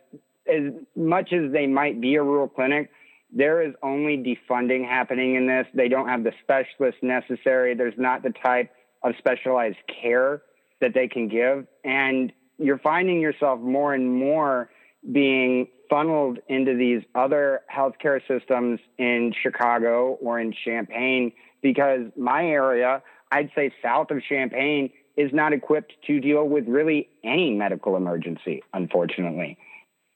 as 0.47 0.73
much 0.95 1.33
as 1.33 1.53
they 1.53 1.67
might 1.67 2.01
be 2.01 2.15
a 2.17 2.23
rural 2.23 2.49
clinic, 2.49 2.91
there 3.33 3.63
is 3.63 3.75
only 3.83 4.17
defunding 4.17 4.87
happening 4.87 5.35
in 5.35 5.47
this. 5.47 5.67
They 5.75 5.89
don't 5.89 6.09
have 6.09 6.25
the 6.25 6.33
specialists 6.43 7.01
necessary. 7.03 7.75
There's 7.75 7.99
not 7.99 8.23
the 8.23 8.31
type 8.31 8.71
of 9.03 9.15
specialized 9.19 9.79
care 10.03 10.43
that 10.81 10.95
they 10.95 11.09
can 11.09 11.29
give. 11.29 11.67
And 11.85 12.33
you're 12.59 12.79
finding 12.79 13.21
yourself 13.21 13.61
more 13.61 13.95
and 13.95 14.15
more 14.15 14.71
being 15.13 15.69
funneled 15.91 16.39
into 16.49 16.75
these 16.77 17.03
other 17.15 17.61
healthcare 17.75 18.21
systems 18.27 18.81
in 18.99 19.35
Chicago 19.43 20.19
or 20.21 20.41
in 20.41 20.55
Champaign 20.65 21.33
because 21.63 22.03
my 22.17 22.47
area 22.47 23.03
I'd 23.35 23.51
say 23.55 23.73
south 23.83 24.11
of 24.11 24.23
Champaign 24.23 24.91
is 25.17 25.33
not 25.33 25.53
equipped 25.53 25.93
to 26.07 26.21
deal 26.21 26.45
with 26.49 26.67
really 26.69 27.09
any 27.25 27.53
medical 27.53 27.97
emergency, 27.97 28.63
unfortunately. 28.73 29.59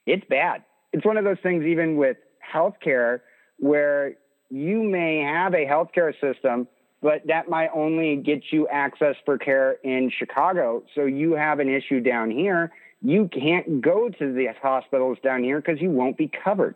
It's 0.05 0.25
bad. 0.29 0.63
It's 0.93 1.05
one 1.05 1.17
of 1.17 1.25
those 1.25 1.37
things, 1.43 1.65
even 1.65 1.97
with 1.97 2.17
healthcare, 2.51 3.21
where 3.57 4.15
you 4.49 4.83
may 4.83 5.19
have 5.19 5.53
a 5.53 5.65
healthcare 5.65 6.13
system, 6.19 6.67
but 7.01 7.25
that 7.27 7.49
might 7.49 7.69
only 7.73 8.17
get 8.17 8.43
you 8.51 8.67
access 8.67 9.15
for 9.25 9.37
care 9.37 9.73
in 9.83 10.11
Chicago. 10.17 10.83
So 10.95 11.05
you 11.05 11.33
have 11.33 11.59
an 11.59 11.69
issue 11.69 11.99
down 12.01 12.31
here. 12.31 12.71
You 13.01 13.29
can't 13.29 13.79
go 13.81 14.09
to 14.09 14.33
the 14.33 14.47
hospitals 14.61 15.17
down 15.23 15.43
here 15.43 15.61
because 15.61 15.81
you 15.81 15.89
won't 15.89 16.17
be 16.17 16.27
covered. 16.43 16.75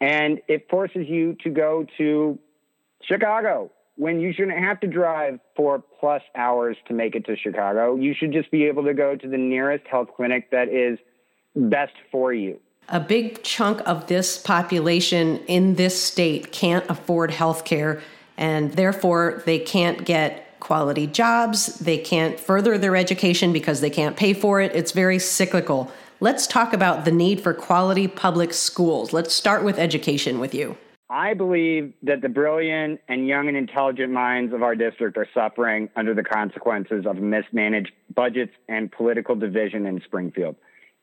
And 0.00 0.40
it 0.48 0.68
forces 0.70 1.08
you 1.08 1.36
to 1.42 1.50
go 1.50 1.86
to 1.98 2.38
Chicago 3.02 3.70
when 3.96 4.20
you 4.20 4.32
shouldn't 4.32 4.58
have 4.58 4.80
to 4.80 4.86
drive 4.86 5.38
four 5.56 5.82
plus 6.00 6.22
hours 6.34 6.76
to 6.88 6.94
make 6.94 7.14
it 7.14 7.26
to 7.26 7.36
Chicago. 7.36 7.96
You 7.96 8.14
should 8.14 8.32
just 8.32 8.50
be 8.50 8.64
able 8.64 8.84
to 8.84 8.94
go 8.94 9.16
to 9.16 9.28
the 9.28 9.38
nearest 9.38 9.86
health 9.86 10.08
clinic 10.16 10.50
that 10.50 10.68
is 10.68 10.98
best 11.54 11.94
for 12.10 12.32
you. 12.32 12.60
A 12.88 13.00
big 13.00 13.42
chunk 13.42 13.80
of 13.88 14.08
this 14.08 14.36
population 14.36 15.38
in 15.46 15.76
this 15.76 16.00
state 16.00 16.52
can't 16.52 16.84
afford 16.90 17.30
health 17.30 17.64
care, 17.64 18.02
and 18.36 18.72
therefore 18.72 19.42
they 19.46 19.58
can't 19.58 20.04
get 20.04 20.60
quality 20.60 21.06
jobs. 21.06 21.78
They 21.78 21.96
can't 21.96 22.38
further 22.38 22.76
their 22.76 22.94
education 22.94 23.54
because 23.54 23.80
they 23.80 23.90
can't 23.90 24.16
pay 24.16 24.34
for 24.34 24.60
it. 24.60 24.74
It's 24.74 24.92
very 24.92 25.18
cyclical. 25.18 25.90
Let's 26.20 26.46
talk 26.46 26.74
about 26.74 27.06
the 27.06 27.10
need 27.10 27.40
for 27.40 27.54
quality 27.54 28.06
public 28.06 28.52
schools. 28.52 29.14
Let's 29.14 29.34
start 29.34 29.64
with 29.64 29.78
education 29.78 30.38
with 30.38 30.54
you. 30.54 30.76
I 31.08 31.34
believe 31.34 31.92
that 32.02 32.22
the 32.22 32.28
brilliant 32.28 33.00
and 33.08 33.26
young 33.26 33.48
and 33.48 33.56
intelligent 33.56 34.12
minds 34.12 34.52
of 34.52 34.62
our 34.62 34.74
district 34.74 35.16
are 35.16 35.28
suffering 35.32 35.88
under 35.96 36.14
the 36.14 36.24
consequences 36.24 37.06
of 37.06 37.16
mismanaged 37.16 37.92
budgets 38.14 38.52
and 38.68 38.90
political 38.90 39.34
division 39.34 39.86
in 39.86 40.02
Springfield. 40.02 40.56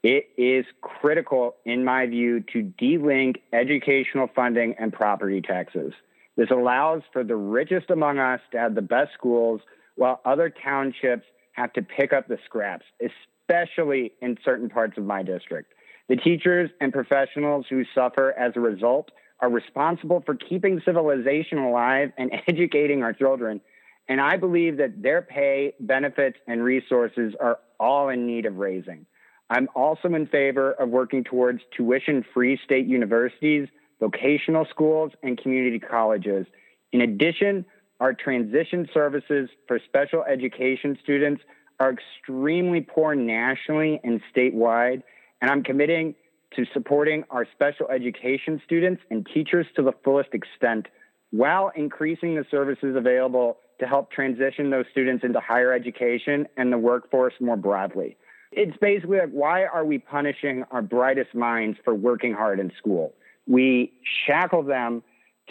It 0.04 0.30
is 0.36 0.66
critical, 0.82 1.56
in 1.64 1.86
my 1.86 2.08
view, 2.08 2.40
to 2.54 2.74
delink 2.82 3.38
educational 3.54 4.28
funding 4.36 4.76
and 4.80 4.92
property 4.92 5.42
taxes. 5.42 5.94
This 6.36 6.50
allows 6.50 7.04
for 7.14 7.24
the 7.24 7.36
richest 7.36 7.92
among 7.92 8.18
us 8.18 8.40
to 8.52 8.58
have 8.58 8.74
the 8.74 8.82
best 8.82 9.14
schools, 9.14 9.62
while 9.96 10.20
other 10.26 10.50
townships 10.50 11.26
have 11.54 11.72
to 11.74 11.84
pick 11.84 12.14
up 12.14 12.28
the 12.28 12.40
scraps, 12.46 12.86
especially 13.00 14.14
in 14.22 14.38
certain 14.44 14.70
parts 14.70 14.98
of 14.98 15.04
my 15.04 15.22
district. 15.22 15.74
The 16.10 16.16
teachers 16.16 16.72
and 16.80 16.92
professionals 16.92 17.66
who 17.70 17.84
suffer 17.94 18.34
as 18.38 18.54
a 18.56 18.60
result 18.60 19.12
are 19.40 19.50
responsible 19.50 20.24
for 20.26 20.36
keeping 20.36 20.82
civilization 20.84 21.60
alive 21.60 22.12
and 22.18 22.32
educating 22.48 23.04
our 23.04 23.14
children. 23.14 23.62
And 24.08 24.20
I 24.20 24.38
believe 24.38 24.78
that 24.78 25.02
their 25.02 25.22
pay, 25.22 25.74
benefits, 25.80 26.38
and 26.48 26.64
resources 26.64 27.34
are 27.40 27.60
all 27.80 28.10
in 28.10 28.26
need 28.26 28.46
of 28.46 28.58
raising. 28.58 29.06
I'm 29.52 29.68
also 29.76 30.08
in 30.08 30.28
favor 30.28 30.72
of 30.72 30.88
working 30.90 31.26
towards 31.26 31.60
tuition 31.76 32.24
free 32.34 32.58
state 32.64 32.88
universities, 32.88 33.68
vocational 34.00 34.66
schools, 34.70 35.12
and 35.24 35.38
community 35.38 35.78
colleges. 35.78 36.48
In 36.94 37.02
addition, 37.02 37.66
our 38.00 38.14
transition 38.14 38.88
services 38.94 39.50
for 39.68 39.78
special 39.86 40.24
education 40.24 40.98
students 41.04 41.44
are 41.82 41.92
extremely 41.92 42.80
poor 42.80 43.14
nationally 43.14 44.00
and 44.06 44.22
statewide. 44.34 45.04
And 45.42 45.52
I'm 45.52 45.64
committing 45.64 46.16
to 46.56 46.64
supporting 46.74 47.26
our 47.30 47.46
special 47.54 47.90
education 47.90 48.62
students 48.64 49.02
and 49.12 49.28
teachers 49.34 49.68
to 49.76 49.82
the 49.82 49.92
fullest 50.02 50.30
extent 50.34 50.88
while 51.32 51.74
increasing 51.76 52.36
the 52.36 52.46
services 52.50 52.96
available 52.96 53.58
to 53.82 53.86
help 53.86 54.12
transition 54.12 54.70
those 54.70 54.86
students 54.92 55.26
into 55.26 55.42
higher 55.42 55.74
education 55.74 56.48
and 56.56 56.72
the 56.72 56.78
workforce 56.78 57.34
more 57.42 57.58
broadly. 57.58 58.16
It's 58.52 58.76
basically 58.78 59.20
like, 59.20 59.32
why 59.32 59.66
are 59.66 59.86
we 59.86 59.98
punishing 59.98 60.64
our 60.72 60.82
brightest 60.82 61.34
minds 61.34 61.78
for 61.84 61.94
working 61.94 62.34
hard 62.34 62.60
in 62.60 62.72
school? 62.78 63.14
We 63.48 63.94
shackle 64.26 64.64
them 64.64 65.04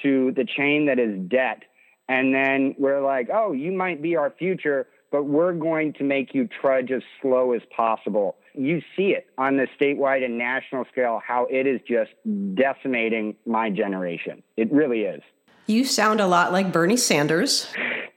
to 0.03 0.33
the 0.33 0.45
chain 0.45 0.87
that 0.87 0.99
is 0.99 1.19
debt 1.29 1.63
And 2.09 2.35
then 2.35 2.75
we're 2.77 3.01
like, 3.01 3.29
oh, 3.33 3.53
you 3.53 3.71
might 3.71 4.03
be 4.03 4.17
our 4.17 4.31
future, 4.37 4.89
but 5.13 5.25
we're 5.25 5.53
going 5.53 5.93
to 5.95 6.05
make 6.05 6.35
you 6.35 6.49
trudge 6.49 6.91
as 6.91 7.03
slow 7.23 7.53
as 7.53 7.63
possible. 7.75 8.37
You 8.55 8.83
see 8.97 9.11
it 9.11 9.29
on 9.39 9.57
the 9.57 9.69
statewide 9.81 10.25
and 10.25 10.37
national 10.37 10.87
scale 10.91 11.21
how 11.25 11.47
it 11.49 11.69
is 11.69 11.81
just 11.87 12.11
decimating 12.55 13.37
my 13.47 13.71
generation. 13.71 14.43
It 14.57 14.73
really 14.73 15.03
is. 15.03 15.23
You 15.71 15.85
sound 15.85 16.21
a 16.21 16.27
lot 16.27 16.51
like 16.51 16.73
Bernie 16.73 16.97
Sanders. 16.97 17.69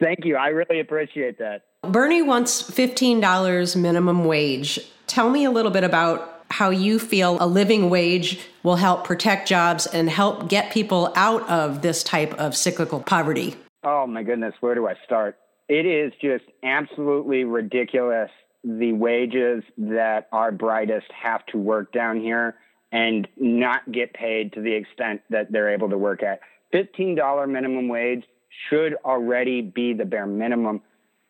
Thank 0.02 0.26
you. 0.26 0.38
I 0.38 0.48
really 0.48 0.80
appreciate 0.80 1.38
that. 1.38 1.62
Bernie 1.84 2.24
wants 2.24 2.64
$15 2.64 3.76
minimum 3.76 4.26
wage. 4.26 4.80
Tell 5.06 5.30
me 5.30 5.46
a 5.46 5.52
little 5.52 5.70
bit 5.70 5.84
about 5.84 6.46
how 6.50 6.72
you 6.72 6.98
feel 6.98 7.38
a 7.40 7.46
living 7.46 7.92
wage 7.92 8.40
will 8.64 8.78
help 8.78 9.04
protect 9.04 9.48
jobs 9.48 9.86
and 9.86 10.10
help 10.10 10.50
get 10.50 10.74
people 10.74 11.14
out 11.16 11.48
of 11.48 11.84
this 11.84 12.04
type 12.04 12.34
of 12.40 12.58
cyclical 12.58 13.00
poverty. 13.00 13.56
Oh 13.84 14.08
my 14.08 14.24
goodness, 14.24 14.56
where 14.60 14.74
do 14.74 14.88
I 14.88 14.96
start? 15.06 15.38
It 15.70 15.86
is 15.86 16.12
just 16.20 16.46
absolutely 16.64 17.44
ridiculous 17.44 18.32
the 18.64 18.94
wages 18.94 19.64
that 19.78 20.28
our 20.32 20.52
brightest 20.52 21.06
have 21.12 21.46
to 21.48 21.60
work 21.60 21.92
down 21.92 22.20
here 22.20 22.56
and 22.92 23.28
not 23.38 23.92
get 23.92 24.14
paid 24.14 24.54
to 24.54 24.62
the 24.62 24.74
extent 24.74 25.22
that 25.30 25.52
they're 25.52 25.72
able 25.74 25.90
to 25.90 25.98
work 25.98 26.24
at. 26.24 26.40
$15 26.74 27.50
minimum 27.50 27.88
wage 27.88 28.24
should 28.70 28.96
already 29.06 29.62
be 29.62 29.94
the 29.94 30.06
bare 30.06 30.28
minimum. 30.28 30.82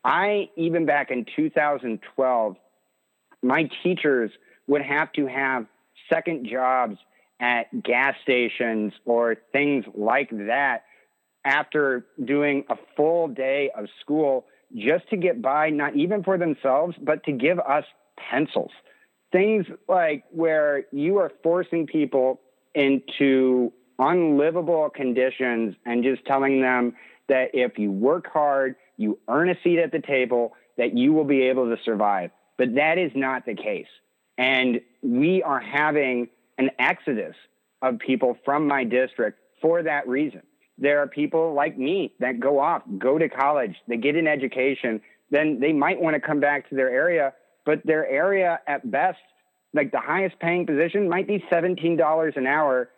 I, 0.03 0.49
even 0.55 0.85
back 0.85 1.11
in 1.11 1.25
2012, 1.35 2.55
my 3.41 3.69
teachers 3.83 4.31
would 4.67 4.81
have 4.81 5.11
to 5.13 5.27
have 5.27 5.65
second 6.11 6.47
jobs 6.49 6.97
at 7.39 7.83
gas 7.83 8.15
stations 8.23 8.93
or 9.05 9.35
things 9.51 9.85
like 9.95 10.29
that 10.31 10.83
after 11.45 12.05
doing 12.23 12.63
a 12.69 12.75
full 12.95 13.27
day 13.27 13.69
of 13.77 13.87
school 14.01 14.45
just 14.75 15.07
to 15.09 15.17
get 15.17 15.41
by, 15.41 15.69
not 15.69 15.95
even 15.95 16.23
for 16.23 16.37
themselves, 16.37 16.95
but 17.01 17.23
to 17.25 17.31
give 17.31 17.59
us 17.59 17.83
pencils. 18.17 18.71
Things 19.31 19.65
like 19.87 20.23
where 20.31 20.85
you 20.91 21.17
are 21.17 21.31
forcing 21.43 21.85
people 21.85 22.39
into 22.75 23.73
unlivable 23.99 24.89
conditions 24.89 25.75
and 25.85 26.03
just 26.03 26.25
telling 26.25 26.61
them 26.61 26.93
that 27.29 27.51
if 27.53 27.77
you 27.77 27.91
work 27.91 28.27
hard, 28.31 28.75
you 28.97 29.19
earn 29.27 29.49
a 29.49 29.55
seat 29.63 29.79
at 29.79 29.91
the 29.91 29.99
table, 29.99 30.53
that 30.77 30.97
you 30.97 31.13
will 31.13 31.23
be 31.23 31.43
able 31.43 31.75
to 31.75 31.81
survive. 31.83 32.31
But 32.57 32.75
that 32.75 32.97
is 32.97 33.11
not 33.15 33.45
the 33.45 33.55
case. 33.55 33.87
And 34.37 34.81
we 35.01 35.43
are 35.43 35.59
having 35.59 36.29
an 36.57 36.71
exodus 36.79 37.35
of 37.81 37.99
people 37.99 38.37
from 38.45 38.67
my 38.67 38.83
district 38.83 39.39
for 39.61 39.83
that 39.83 40.07
reason. 40.07 40.41
There 40.77 40.99
are 40.99 41.07
people 41.07 41.53
like 41.53 41.77
me 41.77 42.13
that 42.19 42.39
go 42.39 42.59
off, 42.59 42.81
go 42.97 43.17
to 43.17 43.29
college, 43.29 43.75
they 43.87 43.97
get 43.97 44.15
an 44.15 44.27
education, 44.27 45.01
then 45.29 45.59
they 45.59 45.73
might 45.73 46.01
want 46.01 46.15
to 46.15 46.19
come 46.19 46.39
back 46.39 46.69
to 46.69 46.75
their 46.75 46.89
area, 46.89 47.33
but 47.65 47.85
their 47.85 48.07
area 48.07 48.59
at 48.67 48.89
best, 48.89 49.19
like 49.73 49.91
the 49.91 49.99
highest 49.99 50.39
paying 50.39 50.65
position, 50.65 51.09
might 51.09 51.27
be 51.27 51.43
$17 51.51 52.37
an 52.37 52.47
hour. 52.47 52.89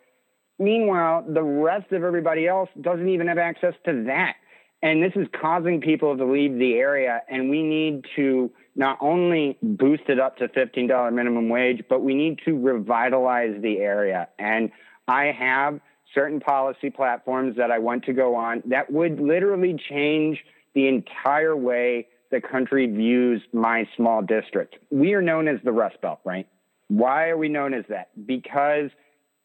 Meanwhile, 0.58 1.26
the 1.28 1.42
rest 1.42 1.92
of 1.92 2.02
everybody 2.02 2.48
else 2.48 2.70
doesn't 2.80 3.08
even 3.08 3.26
have 3.26 3.38
access 3.38 3.74
to 3.84 4.04
that. 4.04 4.36
And 4.82 5.02
this 5.02 5.12
is 5.16 5.26
causing 5.40 5.80
people 5.80 6.16
to 6.16 6.24
leave 6.24 6.58
the 6.58 6.74
area. 6.74 7.22
And 7.28 7.50
we 7.50 7.62
need 7.62 8.04
to 8.16 8.50
not 8.74 8.98
only 9.00 9.58
boost 9.62 10.04
it 10.08 10.20
up 10.20 10.36
to 10.38 10.48
$15 10.48 11.12
minimum 11.12 11.48
wage, 11.48 11.82
but 11.88 12.02
we 12.02 12.14
need 12.14 12.40
to 12.44 12.58
revitalize 12.58 13.60
the 13.62 13.78
area. 13.78 14.28
And 14.38 14.70
I 15.08 15.26
have 15.26 15.80
certain 16.14 16.40
policy 16.40 16.90
platforms 16.90 17.56
that 17.56 17.70
I 17.70 17.78
want 17.78 18.04
to 18.04 18.12
go 18.12 18.34
on 18.34 18.62
that 18.66 18.92
would 18.92 19.18
literally 19.20 19.76
change 19.88 20.38
the 20.74 20.88
entire 20.88 21.56
way 21.56 22.08
the 22.30 22.40
country 22.40 22.86
views 22.86 23.42
my 23.52 23.88
small 23.96 24.22
district. 24.22 24.76
We 24.90 25.14
are 25.14 25.22
known 25.22 25.48
as 25.48 25.58
the 25.64 25.72
Rust 25.72 26.00
Belt, 26.00 26.20
right? 26.24 26.46
Why 26.88 27.28
are 27.28 27.36
we 27.36 27.48
known 27.48 27.74
as 27.74 27.84
that? 27.88 28.10
Because 28.26 28.90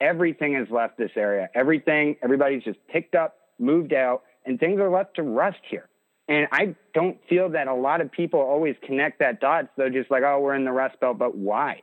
everything 0.02 0.56
has 0.56 0.68
left 0.70 0.98
this 0.98 1.12
area. 1.16 1.50
Everything, 1.54 2.18
everybody's 2.22 2.64
just 2.64 2.80
picked 2.88 3.16
up, 3.16 3.38
moved 3.60 3.94
out, 3.94 4.24
and 4.46 4.60
things 4.60 4.80
are 4.82 4.90
left 4.90 5.16
to 5.16 5.24
rust 5.24 5.60
here. 5.70 5.88
And 6.28 6.48
I 6.52 6.76
don't 6.94 7.18
feel 7.30 7.50
that 7.50 7.68
a 7.68 7.74
lot 7.74 8.02
of 8.02 8.12
people 8.12 8.40
always 8.40 8.76
connect 8.86 9.20
that 9.20 9.40
dots. 9.40 9.68
They're 9.78 9.90
just 9.90 10.10
like, 10.10 10.24
oh, 10.24 10.40
we're 10.40 10.56
in 10.56 10.66
the 10.66 10.72
Rust 10.72 11.00
Belt, 11.00 11.18
but 11.18 11.38
why? 11.38 11.82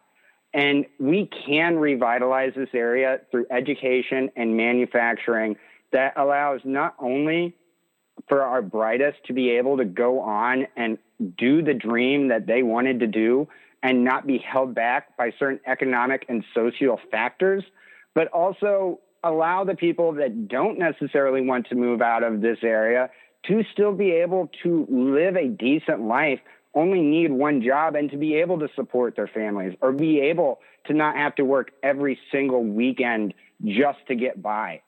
And 0.54 0.86
we 0.98 1.28
can 1.46 1.76
revitalize 1.76 2.52
this 2.56 2.70
area 2.72 3.20
through 3.30 3.46
education 3.50 4.30
and 4.36 4.56
manufacturing 4.56 5.56
that 5.92 6.14
allows 6.16 6.60
not 6.64 6.94
only 6.98 7.54
for 8.28 8.42
our 8.42 8.62
brightest 8.62 9.18
to 9.26 9.32
be 9.32 9.50
able 9.50 9.76
to 9.76 9.84
go 9.84 10.20
on 10.20 10.66
and 10.76 10.98
do 11.36 11.62
the 11.62 11.74
dream 11.74 12.28
that 12.28 12.46
they 12.46 12.62
wanted 12.62 13.00
to 13.00 13.06
do 13.06 13.48
and 13.82 14.04
not 14.04 14.26
be 14.26 14.38
held 14.38 14.74
back 14.74 15.16
by 15.16 15.32
certain 15.38 15.60
economic 15.66 16.24
and 16.28 16.44
social 16.54 16.98
factors, 17.10 17.62
but 18.18 18.26
also 18.32 18.98
allow 19.22 19.62
the 19.62 19.76
people 19.76 20.14
that 20.14 20.48
don't 20.48 20.76
necessarily 20.76 21.40
want 21.40 21.68
to 21.68 21.76
move 21.76 22.02
out 22.02 22.24
of 22.24 22.40
this 22.40 22.58
area 22.64 23.08
to 23.46 23.62
still 23.72 23.92
be 23.92 24.10
able 24.10 24.50
to 24.60 24.88
live 24.90 25.36
a 25.36 25.46
decent 25.46 26.00
life 26.00 26.40
only 26.74 27.00
need 27.00 27.30
one 27.30 27.62
job 27.62 27.94
and 27.94 28.10
to 28.10 28.16
be 28.16 28.34
able 28.34 28.58
to 28.58 28.66
support 28.74 29.14
their 29.14 29.28
families 29.28 29.72
or 29.80 29.92
be 29.92 30.18
able 30.18 30.58
to 30.84 30.94
not 30.94 31.14
have 31.14 31.32
to 31.36 31.44
work 31.44 31.70
every 31.84 32.18
single 32.32 32.64
weekend 32.64 33.34
just 33.64 34.00
to 34.08 34.16
get 34.16 34.42
by. 34.42 34.82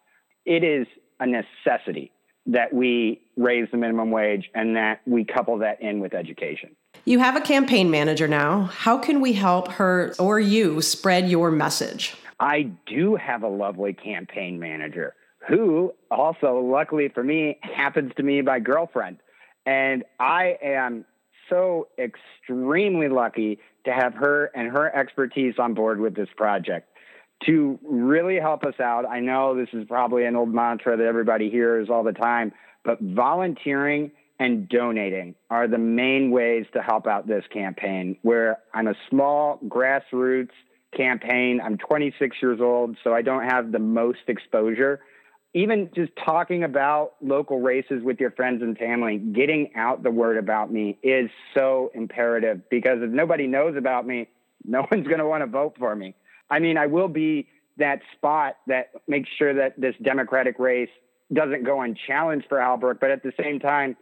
It 0.44 0.64
is 0.64 0.88
a 1.20 1.26
necessity 1.28 2.10
that 2.46 2.72
we 2.72 3.20
raise 3.36 3.68
the 3.70 3.76
minimum 3.76 4.10
wage 4.10 4.50
and 4.56 4.74
that 4.74 5.02
we 5.06 5.24
couple 5.24 5.58
that 5.58 5.80
in 5.80 6.00
with 6.00 6.14
education. 6.14 6.74
You 7.04 7.20
have 7.20 7.36
a 7.36 7.40
campaign 7.40 7.92
manager 7.92 8.26
now. 8.26 8.62
How 8.62 8.98
can 8.98 9.20
we 9.20 9.34
help 9.34 9.68
her 9.68 10.16
or 10.18 10.40
you 10.40 10.82
spread 10.82 11.30
your 11.30 11.52
message? 11.52 12.16
I 12.40 12.72
do 12.87 13.16
have 13.16 13.42
a 13.42 13.48
lovely 13.48 13.92
campaign 13.92 14.59
manager 14.59 15.14
who 15.46 15.92
also, 16.11 16.59
luckily 16.59 17.09
for 17.09 17.22
me, 17.22 17.59
happens 17.62 18.12
to 18.16 18.22
be 18.22 18.40
my 18.42 18.59
girlfriend. 18.59 19.18
And 19.66 20.05
I 20.18 20.57
am 20.62 21.05
so 21.50 21.88
extremely 21.98 23.09
lucky 23.09 23.59
to 23.85 23.92
have 23.92 24.14
her 24.14 24.46
and 24.55 24.70
her 24.70 24.94
expertise 24.94 25.55
on 25.59 25.74
board 25.74 26.00
with 26.00 26.14
this 26.14 26.29
project 26.37 26.88
to 27.46 27.79
really 27.83 28.38
help 28.38 28.64
us 28.64 28.79
out. 28.81 29.07
I 29.07 29.20
know 29.20 29.55
this 29.55 29.68
is 29.72 29.87
probably 29.87 30.24
an 30.24 30.37
old 30.37 30.53
mantra 30.53 30.96
that 30.96 31.07
everybody 31.07 31.50
hears 31.50 31.88
all 31.88 32.05
the 32.05 32.12
time, 32.12 32.53
but 32.85 33.00
volunteering 33.00 34.12
and 34.38 34.68
donating 34.68 35.35
are 35.50 35.68
the 35.68 35.79
main 35.79 36.31
ways 36.31 36.66
to 36.72 36.83
help 36.83 37.07
out 37.07 37.26
this 37.26 37.44
campaign. 37.53 38.16
Where 38.22 38.59
I'm 38.72 38.88
a 38.88 38.94
small 39.09 39.59
grassroots 39.68 40.50
campaign, 40.96 41.61
I'm 41.64 41.79
26 41.79 42.37
years 42.42 42.61
old, 42.61 42.96
so 43.05 43.14
I 43.14 43.22
don't 43.22 43.44
have 43.44 43.72
the 43.72 43.79
most 43.79 44.20
exposure 44.29 45.00
even 45.53 45.90
just 45.94 46.12
talking 46.24 46.62
about 46.62 47.14
local 47.20 47.61
races 47.61 48.03
with 48.05 48.20
your 48.20 48.31
friends 48.31 48.62
and 48.62 48.79
family, 48.79 49.18
getting 49.18 49.70
out 49.74 50.03
the 50.03 50.11
word 50.11 50.37
about 50.37 50.72
me 50.72 50.96
is 51.03 51.29
so 51.57 51.90
imperative 51.94 52.61
because 52.70 52.98
if 53.00 53.11
nobody 53.11 53.46
knows 53.46 53.76
about 53.76 54.07
me, 54.07 54.29
no 54.64 54.87
one's 54.90 55.07
going 55.07 55.18
to 55.18 55.26
want 55.26 55.42
to 55.42 55.46
vote 55.46 55.74
for 55.79 55.96
me. 55.96 56.14
I 56.50 56.59
mean, 56.59 56.76
I 56.76 56.87
will 56.87 57.09
be 57.09 57.48
that 57.79 58.00
spot 58.12 58.57
that 58.66 58.90
makes 59.09 59.29
sure 59.38 59.55
that 59.55 59.81
this 59.81 59.94
Democratic 60.03 60.59
race 60.59 60.90
doesn't 61.33 61.64
go 61.64 61.81
unchallenged 61.81 62.46
for 62.48 62.59
Halbrook, 62.59 63.00
but 63.00 63.11
at 63.11 63.22
the 63.22 63.33
same 63.40 63.59
time, 63.59 63.96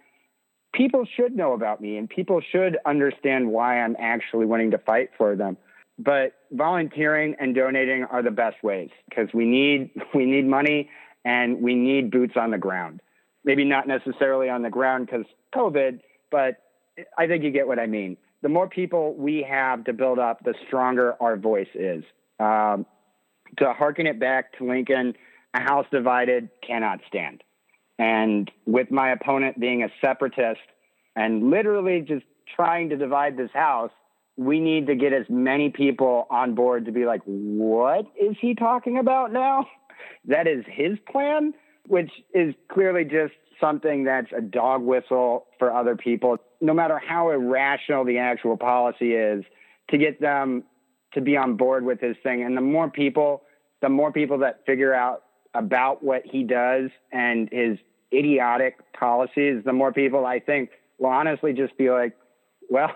people 0.72 1.06
should 1.16 1.36
know 1.36 1.52
about 1.52 1.80
me 1.80 1.96
and 1.96 2.08
people 2.08 2.40
should 2.40 2.76
understand 2.84 3.50
why 3.50 3.80
I'm 3.80 3.96
actually 3.98 4.46
wanting 4.46 4.72
to 4.72 4.78
fight 4.78 5.10
for 5.16 5.36
them. 5.36 5.56
But 5.98 6.32
volunteering 6.52 7.34
and 7.38 7.54
donating 7.54 8.04
are 8.04 8.22
the 8.22 8.30
best 8.30 8.62
ways 8.62 8.90
because 9.08 9.28
we 9.34 9.44
need 9.44 9.90
we 10.14 10.24
need 10.24 10.46
money 10.46 10.90
and 11.24 11.60
we 11.60 11.74
need 11.74 12.10
boots 12.10 12.34
on 12.36 12.50
the 12.50 12.58
ground. 12.58 13.00
Maybe 13.44 13.64
not 13.64 13.86
necessarily 13.86 14.48
on 14.48 14.62
the 14.62 14.70
ground 14.70 15.06
because 15.06 15.26
COVID, 15.54 16.00
but 16.30 16.62
I 17.16 17.26
think 17.26 17.44
you 17.44 17.50
get 17.50 17.66
what 17.66 17.78
I 17.78 17.86
mean. 17.86 18.16
The 18.42 18.48
more 18.48 18.68
people 18.68 19.14
we 19.14 19.46
have 19.48 19.84
to 19.84 19.92
build 19.92 20.18
up, 20.18 20.44
the 20.44 20.54
stronger 20.66 21.14
our 21.20 21.36
voice 21.36 21.68
is. 21.74 22.04
Um, 22.38 22.86
to 23.56 23.72
harken 23.72 24.06
it 24.06 24.20
back 24.20 24.56
to 24.58 24.68
Lincoln, 24.68 25.14
a 25.54 25.60
house 25.60 25.86
divided 25.90 26.50
cannot 26.66 27.00
stand. 27.08 27.42
And 27.98 28.50
with 28.66 28.90
my 28.90 29.10
opponent 29.10 29.58
being 29.58 29.82
a 29.82 29.88
separatist 30.00 30.60
and 31.16 31.50
literally 31.50 32.00
just 32.00 32.24
trying 32.54 32.90
to 32.90 32.96
divide 32.96 33.36
this 33.36 33.50
house, 33.52 33.90
we 34.38 34.60
need 34.60 34.86
to 34.86 34.94
get 34.94 35.12
as 35.12 35.26
many 35.28 35.68
people 35.68 36.26
on 36.30 36.54
board 36.54 36.86
to 36.86 36.92
be 36.92 37.04
like, 37.04 37.20
what 37.24 38.06
is 38.18 38.36
he 38.40 38.54
talking 38.54 38.96
about 38.96 39.32
now? 39.32 39.66
that 40.26 40.46
is 40.46 40.64
his 40.66 40.98
plan, 41.10 41.52
which 41.86 42.10
is 42.34 42.54
clearly 42.70 43.04
just 43.04 43.34
something 43.60 44.04
that's 44.04 44.30
a 44.36 44.40
dog 44.40 44.82
whistle 44.82 45.46
for 45.58 45.74
other 45.74 45.96
people, 45.96 46.38
no 46.60 46.72
matter 46.72 46.98
how 46.98 47.30
irrational 47.30 48.04
the 48.04 48.18
actual 48.18 48.56
policy 48.56 49.14
is, 49.14 49.44
to 49.90 49.98
get 49.98 50.20
them 50.20 50.62
to 51.14 51.20
be 51.20 51.36
on 51.36 51.56
board 51.56 51.84
with 51.84 52.00
his 52.00 52.16
thing. 52.22 52.42
And 52.42 52.56
the 52.56 52.60
more 52.60 52.88
people, 52.90 53.42
the 53.82 53.88
more 53.88 54.12
people 54.12 54.38
that 54.38 54.64
figure 54.66 54.94
out 54.94 55.24
about 55.54 56.04
what 56.04 56.22
he 56.24 56.44
does 56.44 56.90
and 57.10 57.48
his 57.50 57.78
idiotic 58.12 58.76
policies, 58.92 59.62
the 59.64 59.72
more 59.72 59.92
people 59.92 60.26
I 60.26 60.38
think 60.38 60.70
will 60.98 61.10
honestly 61.10 61.52
just 61.52 61.76
be 61.76 61.90
like, 61.90 62.14
well, 62.70 62.94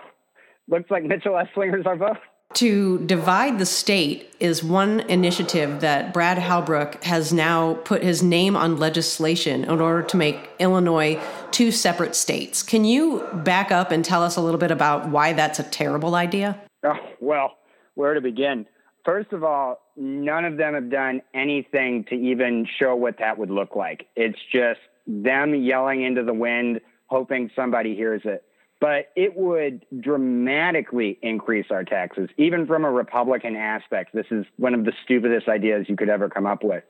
looks 0.67 0.89
like 0.89 1.03
Mitchell 1.03 1.33
Esslinger's 1.33 1.85
our 1.85 1.95
vote. 1.95 2.17
To 2.55 2.99
divide 2.99 3.57
the 3.57 3.65
state 3.65 4.31
is 4.39 4.63
one 4.63 4.99
initiative 5.01 5.81
that 5.81 6.13
Brad 6.13 6.37
Halbrook 6.37 7.03
has 7.03 7.33
now 7.33 7.75
put 7.83 8.03
his 8.03 8.21
name 8.21 8.55
on 8.55 8.77
legislation 8.77 9.63
in 9.63 9.81
order 9.81 10.03
to 10.03 10.17
make 10.17 10.51
Illinois 10.59 11.19
two 11.49 11.71
separate 11.71 12.15
states. 12.15 12.61
Can 12.61 12.85
you 12.85 13.27
back 13.33 13.71
up 13.71 13.91
and 13.91 14.05
tell 14.05 14.21
us 14.21 14.35
a 14.35 14.41
little 14.41 14.59
bit 14.59 14.69
about 14.69 15.09
why 15.09 15.33
that's 15.33 15.57
a 15.57 15.63
terrible 15.63 16.13
idea? 16.13 16.61
Oh, 16.83 16.99
well, 17.19 17.57
where 17.95 18.13
to 18.13 18.21
begin? 18.21 18.67
First 19.03 19.33
of 19.33 19.43
all, 19.43 19.79
none 19.97 20.45
of 20.45 20.57
them 20.57 20.75
have 20.75 20.91
done 20.91 21.23
anything 21.33 22.05
to 22.09 22.15
even 22.15 22.67
show 22.79 22.95
what 22.95 23.17
that 23.17 23.39
would 23.39 23.49
look 23.49 23.75
like. 23.75 24.07
It's 24.15 24.39
just 24.51 24.79
them 25.07 25.55
yelling 25.55 26.03
into 26.03 26.23
the 26.23 26.33
wind, 26.33 26.81
hoping 27.07 27.49
somebody 27.55 27.95
hears 27.95 28.21
it 28.25 28.43
but 28.83 29.13
it 29.15 29.37
would 29.37 29.85
dramatically 30.01 31.17
increase 31.21 31.67
our 31.71 31.85
taxes, 31.85 32.29
even 32.35 32.67
from 32.67 32.83
a 32.83 32.91
Republican 32.91 33.55
aspect. 33.55 34.13
This 34.13 34.25
is 34.29 34.45
one 34.57 34.73
of 34.73 34.83
the 34.83 34.91
stupidest 35.05 35.47
ideas 35.47 35.85
you 35.87 35.95
could 35.95 36.09
ever 36.09 36.27
come 36.27 36.45
up 36.45 36.65
with. 36.65 36.83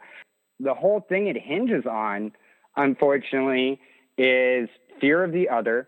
The 0.59 0.73
whole 0.73 1.01
thing 1.07 1.27
it 1.27 1.37
hinges 1.39 1.85
on, 1.85 2.31
unfortunately, 2.75 3.79
is 4.17 4.69
fear 4.99 5.23
of 5.23 5.33
the 5.33 5.49
other, 5.49 5.87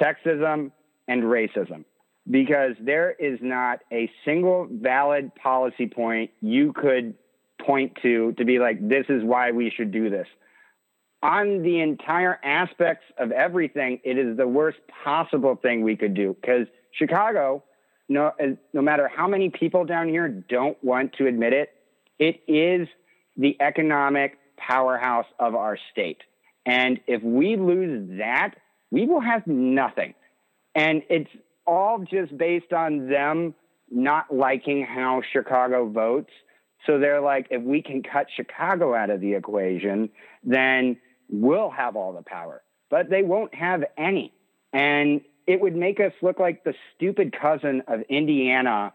sexism, 0.00 0.70
and 1.08 1.24
racism. 1.24 1.84
Because 2.30 2.76
there 2.80 3.10
is 3.10 3.40
not 3.42 3.80
a 3.92 4.08
single 4.24 4.68
valid 4.70 5.34
policy 5.34 5.88
point 5.88 6.30
you 6.40 6.72
could 6.72 7.14
point 7.60 7.98
to 8.02 8.32
to 8.34 8.44
be 8.44 8.60
like, 8.60 8.78
this 8.88 9.06
is 9.08 9.24
why 9.24 9.50
we 9.50 9.72
should 9.76 9.90
do 9.90 10.08
this 10.08 10.28
on 11.24 11.62
the 11.62 11.80
entire 11.80 12.38
aspects 12.44 13.06
of 13.18 13.32
everything, 13.32 13.98
it 14.04 14.18
is 14.18 14.36
the 14.36 14.46
worst 14.46 14.78
possible 15.02 15.56
thing 15.56 15.82
we 15.82 15.96
could 15.96 16.12
do 16.12 16.36
because 16.38 16.66
Chicago, 16.92 17.64
no, 18.10 18.32
no 18.74 18.82
matter 18.82 19.08
how 19.08 19.26
many 19.26 19.48
people 19.48 19.86
down 19.86 20.06
here 20.06 20.28
don't 20.28 20.76
want 20.84 21.14
to 21.14 21.26
admit 21.26 21.54
it, 21.54 21.70
it 22.18 22.42
is 22.46 22.86
the 23.38 23.56
economic 23.60 24.36
powerhouse 24.58 25.24
of 25.40 25.54
our 25.54 25.78
state. 25.92 26.18
And 26.66 27.00
if 27.06 27.22
we 27.22 27.56
lose 27.56 28.18
that, 28.18 28.56
we 28.90 29.06
will 29.06 29.22
have 29.22 29.46
nothing. 29.46 30.12
And 30.74 31.02
it's 31.08 31.30
all 31.66 32.04
just 32.08 32.36
based 32.36 32.74
on 32.74 33.08
them 33.08 33.54
not 33.90 34.26
liking 34.32 34.84
how 34.84 35.22
Chicago 35.32 35.88
votes. 35.88 36.30
So 36.86 36.98
they're 36.98 37.22
like, 37.22 37.46
if 37.50 37.62
we 37.62 37.80
can 37.80 38.02
cut 38.02 38.26
Chicago 38.36 38.94
out 38.94 39.08
of 39.08 39.22
the 39.22 39.32
equation, 39.32 40.10
then 40.42 40.98
will 41.40 41.70
have 41.70 41.96
all 41.96 42.12
the 42.12 42.22
power, 42.22 42.62
but 42.90 43.10
they 43.10 43.22
won't 43.22 43.54
have 43.54 43.84
any. 43.96 44.32
And 44.72 45.20
it 45.46 45.60
would 45.60 45.76
make 45.76 46.00
us 46.00 46.12
look 46.22 46.38
like 46.38 46.64
the 46.64 46.74
stupid 46.94 47.34
cousin 47.38 47.82
of 47.86 48.00
Indiana 48.08 48.92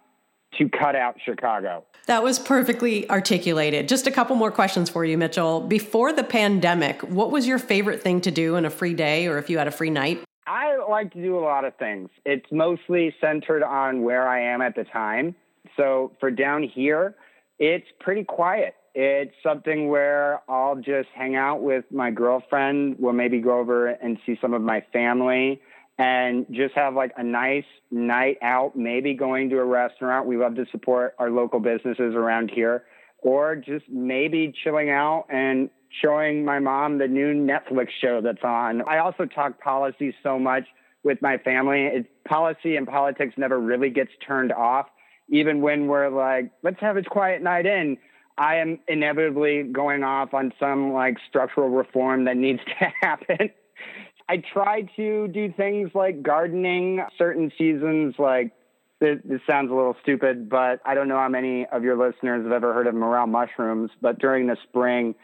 to 0.58 0.67
cut 0.67 0.95
out 0.95 1.15
Chicago. 1.23 1.84
That 2.08 2.23
was 2.23 2.39
perfectly 2.39 3.08
articulated. 3.10 3.88
Just 3.88 4.08
a 4.08 4.12
couple 4.12 4.36
more 4.36 4.52
questions 4.52 4.89
for 4.89 5.06
you, 5.06 5.17
Mitchell. 5.17 5.62
Before 5.62 6.12
the 6.12 6.23
pandemic, 6.23 7.02
what 7.04 7.30
was 7.30 7.47
your 7.47 7.60
favorite 7.60 8.02
thing 8.02 8.19
to 8.21 8.32
do 8.32 8.56
in 8.56 8.65
a 8.65 8.69
free 8.69 8.95
day 8.95 9.28
or 9.28 9.38
if 9.38 9.49
you 9.49 9.60
had 9.60 9.67
a 9.67 9.71
free 9.71 9.91
night? 9.91 10.23
I 10.47 10.78
like 10.89 11.13
to 11.13 11.21
do 11.21 11.38
a 11.38 11.41
lot 11.41 11.65
of 11.65 11.75
things. 11.75 12.10
It's 12.25 12.47
mostly 12.52 13.13
centered 13.21 13.62
on 13.62 14.02
where 14.02 14.28
I 14.28 14.41
am 14.41 14.62
at 14.62 14.75
the 14.75 14.86
time. 14.86 15.36
So 15.78 16.13
for 16.19 16.32
down 16.32 16.63
here, 16.63 17.15
it's 17.60 17.86
pretty 17.99 18.23
quiet. 18.23 18.73
It's 18.95 19.34
something 19.43 19.89
where 19.89 20.41
I'll 20.49 20.75
just 20.75 21.10
hang 21.15 21.36
out 21.36 21.62
with 21.62 21.86
my 21.91 22.12
girlfriend. 22.12 22.95
We'll 22.99 23.13
maybe 23.13 23.39
go 23.39 23.60
over 23.60 23.88
and 23.88 24.17
see 24.25 24.38
some 24.41 24.54
of 24.54 24.62
my 24.62 24.84
family 24.91 25.62
and 25.97 26.45
just 26.49 26.73
have 26.75 26.95
like 26.95 27.12
a 27.17 27.23
nice 27.23 27.65
night 27.91 28.38
out, 28.41 28.75
maybe 28.75 29.13
going 29.13 29.49
to 29.49 29.58
a 29.58 29.65
restaurant. 29.65 30.28
We 30.28 30.38
love 30.38 30.56
to 30.56 30.65
support 30.71 31.13
our 31.19 31.30
local 31.30 31.60
businesses 31.60 32.15
around 32.15 32.52
here, 32.54 32.86
or 33.19 33.56
just 33.56 33.86
maybe 33.89 34.54
chilling 34.63 34.89
out 34.89 35.25
and 35.30 35.69
showing 36.02 36.45
my 36.45 36.60
mom 36.60 36.99
the 36.99 37.08
new 37.08 37.34
Netflix 37.34 37.89
show 38.02 38.21
that's 38.21 38.43
on. 38.43 38.82
I 38.88 38.99
also 38.99 39.25
talk 39.25 39.60
policy 39.60 40.15
so 40.23 40.39
much 40.39 40.63
with 41.04 41.21
my 41.21 41.38
family. 41.38 41.86
It, 41.86 42.23
policy 42.25 42.75
and 42.75 42.88
politics 42.88 43.34
never 43.38 43.60
really 43.60 43.89
gets 43.89 44.12
turned 44.25 44.54
off, 44.54 44.88
even 45.30 45.62
when 45.62 45.88
we're 45.88 46.10
like, 46.10 46.52
let's 46.63 46.80
have 46.80 46.95
a 46.95 47.04
quiet 47.04 47.41
night 47.41 47.65
in 47.65 47.97
I 48.39 48.56
am 48.56 48.80
inevitably 48.88 49.63
going 49.63 50.04
off 50.04 50.34
on 50.34 50.54
some 50.58 50.93
like 50.93 51.17
structural 51.28 51.67
reform 51.67 52.23
that 52.23 52.38
needs 52.38 52.62
to 52.80 52.86
happen. 53.02 53.49
I 54.30 54.38
try 54.54 54.84
to 54.95 55.28
do 55.28 55.54
things 55.56 55.91
like 55.93 56.23
gardening 56.23 57.04
certain 57.17 57.52
seasons, 57.58 58.15
like 58.17 58.52
this, 59.02 59.17
this, 59.25 59.41
sounds 59.45 59.71
a 59.71 59.73
little 59.73 59.95
stupid, 60.02 60.49
but 60.49 60.80
I 60.86 60.93
don't 60.93 61.08
know 61.08 61.17
how 61.17 61.28
many 61.28 61.65
of 61.71 61.84
your 61.84 61.97
listeners 61.97 62.43
have 62.43 62.52
ever 62.52 62.73
heard 62.73 62.88
of 62.88 62.95
morel 62.95 63.28
mushrooms. 63.28 63.91
But 64.02 64.19
during 64.19 64.47
the 64.47 64.58
spring, 64.67 65.15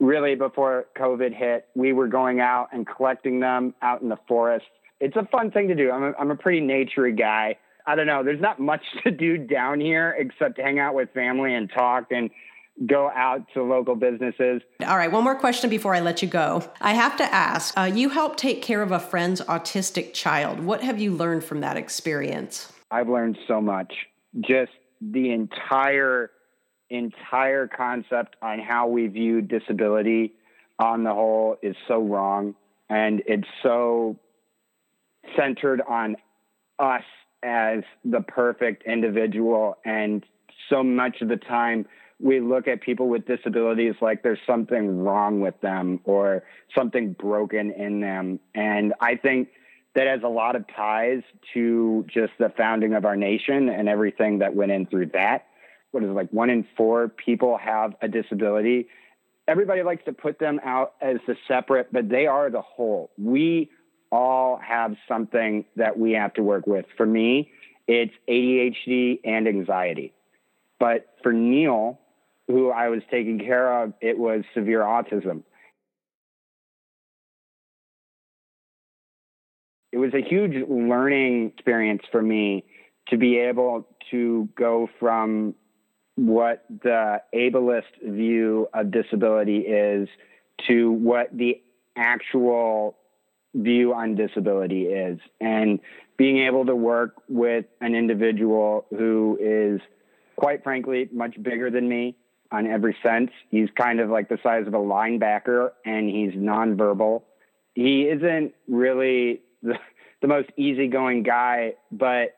really 0.00 0.34
before 0.34 0.86
COVID 0.98 1.36
hit, 1.36 1.66
we 1.74 1.92
were 1.92 2.08
going 2.08 2.40
out 2.40 2.68
and 2.72 2.86
collecting 2.86 3.38
them 3.40 3.74
out 3.82 4.02
in 4.02 4.08
the 4.08 4.18
forest. 4.26 4.66
It's 5.00 5.16
a 5.16 5.28
fun 5.30 5.50
thing 5.50 5.68
to 5.68 5.74
do. 5.74 5.90
I'm 5.90 6.02
a, 6.02 6.12
I'm 6.18 6.30
a 6.30 6.36
pretty 6.36 6.60
naturey 6.60 7.16
guy. 7.16 7.56
I 7.86 7.94
don't 7.96 8.06
know. 8.06 8.24
There's 8.24 8.40
not 8.40 8.58
much 8.58 8.82
to 9.04 9.10
do 9.10 9.36
down 9.36 9.80
here 9.80 10.16
except 10.18 10.58
hang 10.58 10.80
out 10.80 10.94
with 10.94 11.10
family 11.12 11.54
and 11.54 11.70
talk 11.70 12.06
and 12.10 12.30
go 12.86 13.10
out 13.14 13.46
to 13.54 13.62
local 13.62 13.94
businesses. 13.94 14.62
All 14.86 14.96
right, 14.96 15.10
one 15.10 15.24
more 15.24 15.36
question 15.36 15.70
before 15.70 15.94
I 15.94 16.00
let 16.00 16.22
you 16.22 16.28
go. 16.28 16.68
I 16.80 16.94
have 16.94 17.16
to 17.18 17.24
ask 17.24 17.76
uh, 17.78 17.82
you 17.82 18.08
helped 18.08 18.38
take 18.38 18.62
care 18.62 18.82
of 18.82 18.90
a 18.90 18.98
friend's 18.98 19.40
autistic 19.42 20.12
child. 20.12 20.60
What 20.60 20.82
have 20.82 21.00
you 21.00 21.12
learned 21.12 21.44
from 21.44 21.60
that 21.60 21.76
experience? 21.76 22.72
I've 22.90 23.08
learned 23.08 23.38
so 23.46 23.60
much. 23.60 23.92
Just 24.40 24.72
the 25.00 25.30
entire 25.30 26.30
entire 26.90 27.66
concept 27.66 28.36
on 28.42 28.58
how 28.58 28.86
we 28.86 29.06
view 29.06 29.40
disability 29.40 30.32
on 30.78 31.02
the 31.02 31.12
whole 31.12 31.56
is 31.62 31.74
so 31.88 32.00
wrong 32.00 32.54
and 32.90 33.22
it's 33.26 33.48
so 33.62 34.18
centered 35.36 35.80
on 35.88 36.16
us 36.78 37.02
as 37.42 37.82
the 38.04 38.20
perfect 38.20 38.84
individual 38.86 39.76
and 39.84 40.24
so 40.68 40.82
much 40.82 41.20
of 41.20 41.28
the 41.28 41.36
time 41.36 41.86
we 42.20 42.40
look 42.40 42.68
at 42.68 42.80
people 42.80 43.08
with 43.08 43.26
disabilities 43.26 43.94
like 44.00 44.22
there's 44.22 44.38
something 44.46 45.02
wrong 45.02 45.40
with 45.40 45.60
them 45.60 46.00
or 46.04 46.44
something 46.74 47.12
broken 47.12 47.72
in 47.72 48.00
them. 48.00 48.40
And 48.54 48.94
I 49.00 49.16
think 49.16 49.48
that 49.94 50.06
has 50.06 50.22
a 50.22 50.28
lot 50.28 50.56
of 50.56 50.64
ties 50.74 51.22
to 51.54 52.04
just 52.08 52.32
the 52.38 52.52
founding 52.56 52.94
of 52.94 53.04
our 53.04 53.16
nation 53.16 53.68
and 53.68 53.88
everything 53.88 54.38
that 54.38 54.54
went 54.54 54.72
in 54.72 54.86
through 54.86 55.06
that. 55.06 55.46
What 55.90 56.02
is 56.02 56.10
it, 56.10 56.12
like 56.12 56.30
one 56.30 56.50
in 56.50 56.66
four 56.76 57.08
people 57.08 57.56
have 57.58 57.94
a 58.02 58.08
disability? 58.08 58.88
Everybody 59.46 59.82
likes 59.82 60.04
to 60.06 60.12
put 60.12 60.38
them 60.38 60.60
out 60.64 60.94
as 61.00 61.18
the 61.26 61.36
separate, 61.46 61.92
but 61.92 62.08
they 62.08 62.26
are 62.26 62.50
the 62.50 62.62
whole. 62.62 63.10
We 63.18 63.70
all 64.10 64.56
have 64.56 64.96
something 65.06 65.64
that 65.76 65.98
we 65.98 66.12
have 66.12 66.32
to 66.34 66.42
work 66.42 66.66
with. 66.66 66.86
For 66.96 67.06
me, 67.06 67.50
it's 67.86 68.14
ADHD 68.28 69.20
and 69.24 69.46
anxiety. 69.46 70.12
But 70.78 71.14
for 71.22 71.32
Neil, 71.32 72.00
who 72.48 72.70
I 72.70 72.88
was 72.88 73.02
taking 73.10 73.38
care 73.38 73.82
of, 73.82 73.94
it 74.00 74.18
was 74.18 74.44
severe 74.54 74.80
autism. 74.80 75.42
It 79.92 79.98
was 79.98 80.12
a 80.12 80.20
huge 80.20 80.54
learning 80.68 81.52
experience 81.54 82.02
for 82.10 82.20
me 82.20 82.64
to 83.08 83.16
be 83.16 83.38
able 83.38 83.86
to 84.10 84.48
go 84.56 84.88
from 84.98 85.54
what 86.16 86.64
the 86.68 87.20
ableist 87.34 87.82
view 88.02 88.68
of 88.74 88.90
disability 88.90 89.58
is 89.58 90.08
to 90.68 90.90
what 90.90 91.28
the 91.32 91.60
actual 91.96 92.96
view 93.54 93.94
on 93.94 94.16
disability 94.16 94.86
is 94.86 95.18
and 95.40 95.78
being 96.16 96.38
able 96.38 96.66
to 96.66 96.74
work 96.74 97.22
with 97.28 97.66
an 97.80 97.94
individual 97.94 98.86
who 98.90 99.38
is 99.40 99.80
quite 100.36 100.62
frankly 100.64 101.08
much 101.12 101.40
bigger 101.40 101.70
than 101.70 101.88
me 101.88 102.16
on 102.54 102.66
every 102.66 102.96
sense. 103.02 103.30
He's 103.50 103.68
kind 103.76 104.00
of 104.00 104.10
like 104.10 104.28
the 104.28 104.38
size 104.42 104.66
of 104.66 104.74
a 104.74 104.78
linebacker 104.78 105.70
and 105.84 106.08
he's 106.08 106.32
nonverbal. 106.32 107.22
He 107.74 108.02
isn't 108.02 108.54
really 108.68 109.40
the, 109.62 109.74
the 110.22 110.28
most 110.28 110.50
easygoing 110.56 111.24
guy, 111.24 111.74
but 111.90 112.36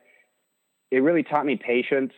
it 0.90 0.98
really 0.98 1.22
taught 1.22 1.44
me 1.44 1.56
patience. 1.56 2.12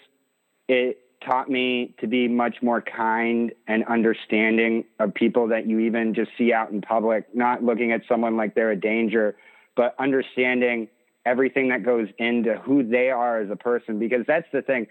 It 0.68 0.98
taught 1.26 1.50
me 1.50 1.96
to 1.98 2.06
be 2.06 2.28
much 2.28 2.56
more 2.62 2.80
kind 2.80 3.52
and 3.66 3.84
understanding 3.86 4.84
of 5.00 5.12
people 5.12 5.48
that 5.48 5.66
you 5.66 5.80
even 5.80 6.14
just 6.14 6.30
see 6.38 6.52
out 6.52 6.70
in 6.70 6.80
public, 6.80 7.34
not 7.34 7.64
looking 7.64 7.90
at 7.90 8.02
someone 8.08 8.36
like 8.36 8.54
they're 8.54 8.70
a 8.70 8.80
danger, 8.80 9.36
but 9.76 9.96
understanding 9.98 10.88
everything 11.26 11.70
that 11.70 11.82
goes 11.82 12.08
into 12.18 12.54
who 12.58 12.86
they 12.86 13.10
are 13.10 13.40
as 13.40 13.50
a 13.50 13.56
person 13.56 13.98
because 13.98 14.24
that's 14.26 14.46
the 14.52 14.62
thing 14.62 14.86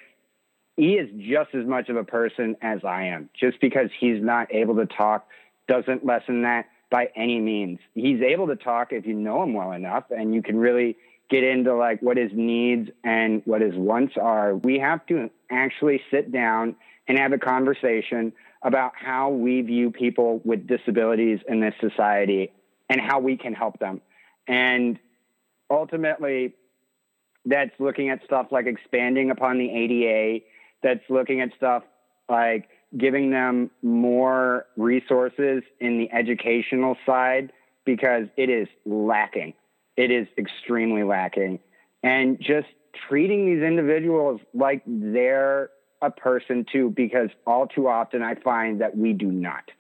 he 0.78 0.94
is 0.94 1.10
just 1.18 1.54
as 1.56 1.66
much 1.66 1.90
of 1.90 1.98
a 1.98 2.04
person 2.04 2.56
as 2.62 2.82
I 2.86 3.06
am. 3.06 3.30
Just 3.38 3.60
because 3.60 3.90
he's 4.00 4.22
not 4.22 4.54
able 4.54 4.76
to 4.76 4.86
talk 4.86 5.28
doesn't 5.68 6.06
lessen 6.06 6.44
that. 6.44 6.68
by 6.90 7.10
any 7.18 7.42
means. 7.42 7.80
He's 7.96 8.22
able 8.22 8.48
to 8.48 8.56
talk 8.56 8.94
if 8.94 9.06
you 9.06 9.14
know 9.14 9.44
him 9.44 9.54
well 9.54 9.74
enough 9.74 10.06
and 10.10 10.34
you 10.34 10.42
can 10.42 10.58
really 10.58 10.96
get 11.30 11.44
into 11.44 11.76
like 11.76 12.02
what 12.02 12.16
his 12.16 12.32
needs 12.34 12.90
and 13.04 13.42
what 13.44 13.60
his 13.60 13.76
wants 13.76 14.16
are. 14.16 14.56
We 14.56 14.80
have 14.80 15.06
to 15.08 15.30
actually 15.52 16.02
sit 16.10 16.32
down 16.32 16.78
and 17.08 17.18
have 17.18 17.34
a 17.34 17.38
conversation 17.38 18.32
about 18.62 18.94
how 18.96 19.30
we 19.30 19.62
view 19.62 19.92
people 19.92 20.42
with 20.46 20.66
disabilities 20.66 21.40
in 21.48 21.60
this 21.60 21.74
society 21.82 22.52
and 22.90 23.02
how 23.02 23.20
we 23.20 23.36
can 23.36 23.54
help 23.54 23.80
them. 23.80 24.02
And 24.48 24.98
ultimately, 25.70 26.54
that's 27.46 27.78
looking 27.80 28.10
at 28.10 28.24
stuff 28.24 28.48
like 28.52 28.66
expanding 28.66 29.32
upon 29.32 29.58
the 29.58 29.70
ADA, 29.70 30.46
that's 30.84 31.04
looking 31.10 31.42
at 31.42 31.50
stuff 31.56 31.84
like 32.30 32.70
giving 32.98 33.32
them 33.32 33.70
more 33.82 34.66
resources 34.78 35.64
in 35.80 35.98
the 35.98 36.12
educational 36.12 36.96
side 37.06 37.52
because 37.86 38.28
it 38.38 38.50
is 38.50 38.68
lacking. 38.86 39.54
It 39.96 40.12
is 40.12 40.28
extremely 40.38 41.04
lacking. 41.04 41.60
And 42.04 42.38
just 42.40 42.68
treating 43.10 43.46
these 43.46 43.64
individuals 43.64 44.40
like 44.54 44.84
they're 44.86 45.70
a 46.02 46.12
person 46.12 46.66
too, 46.72 46.94
because 46.96 47.30
all 47.46 47.68
too 47.68 47.88
often 47.88 48.22
I 48.22 48.36
find 48.36 48.82
that 48.82 48.96
we 48.96 49.14
do 49.14 49.32
not. 49.32 49.72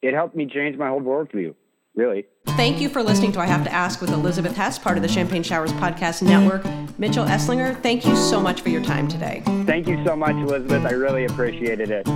It 0.00 0.14
helped 0.14 0.34
me 0.34 0.46
change 0.46 0.76
my 0.76 0.88
whole 0.88 1.02
worldview, 1.02 1.54
really. 1.98 2.26
Thank 2.56 2.80
you 2.80 2.88
for 2.88 3.02
listening 3.02 3.32
to 3.32 3.40
I 3.40 3.46
Have 3.46 3.64
to 3.64 3.72
Ask 3.72 4.00
with 4.00 4.10
Elizabeth 4.10 4.56
Hess, 4.56 4.78
part 4.78 4.96
of 4.96 5.02
the 5.02 5.08
Champagne 5.08 5.42
Showers 5.42 5.72
Podcast 5.72 6.22
Network. 6.22 6.64
Mitchell 6.98 7.26
Esslinger, 7.26 7.80
thank 7.82 8.06
you 8.06 8.16
so 8.16 8.40
much 8.40 8.62
for 8.62 8.70
your 8.70 8.82
time 8.82 9.08
today. 9.08 9.42
Thank 9.66 9.86
you 9.86 10.02
so 10.04 10.16
much, 10.16 10.36
Elizabeth. 10.36 10.84
I 10.84 10.92
really 10.92 11.26
appreciated 11.26 11.90
it. 11.90 12.06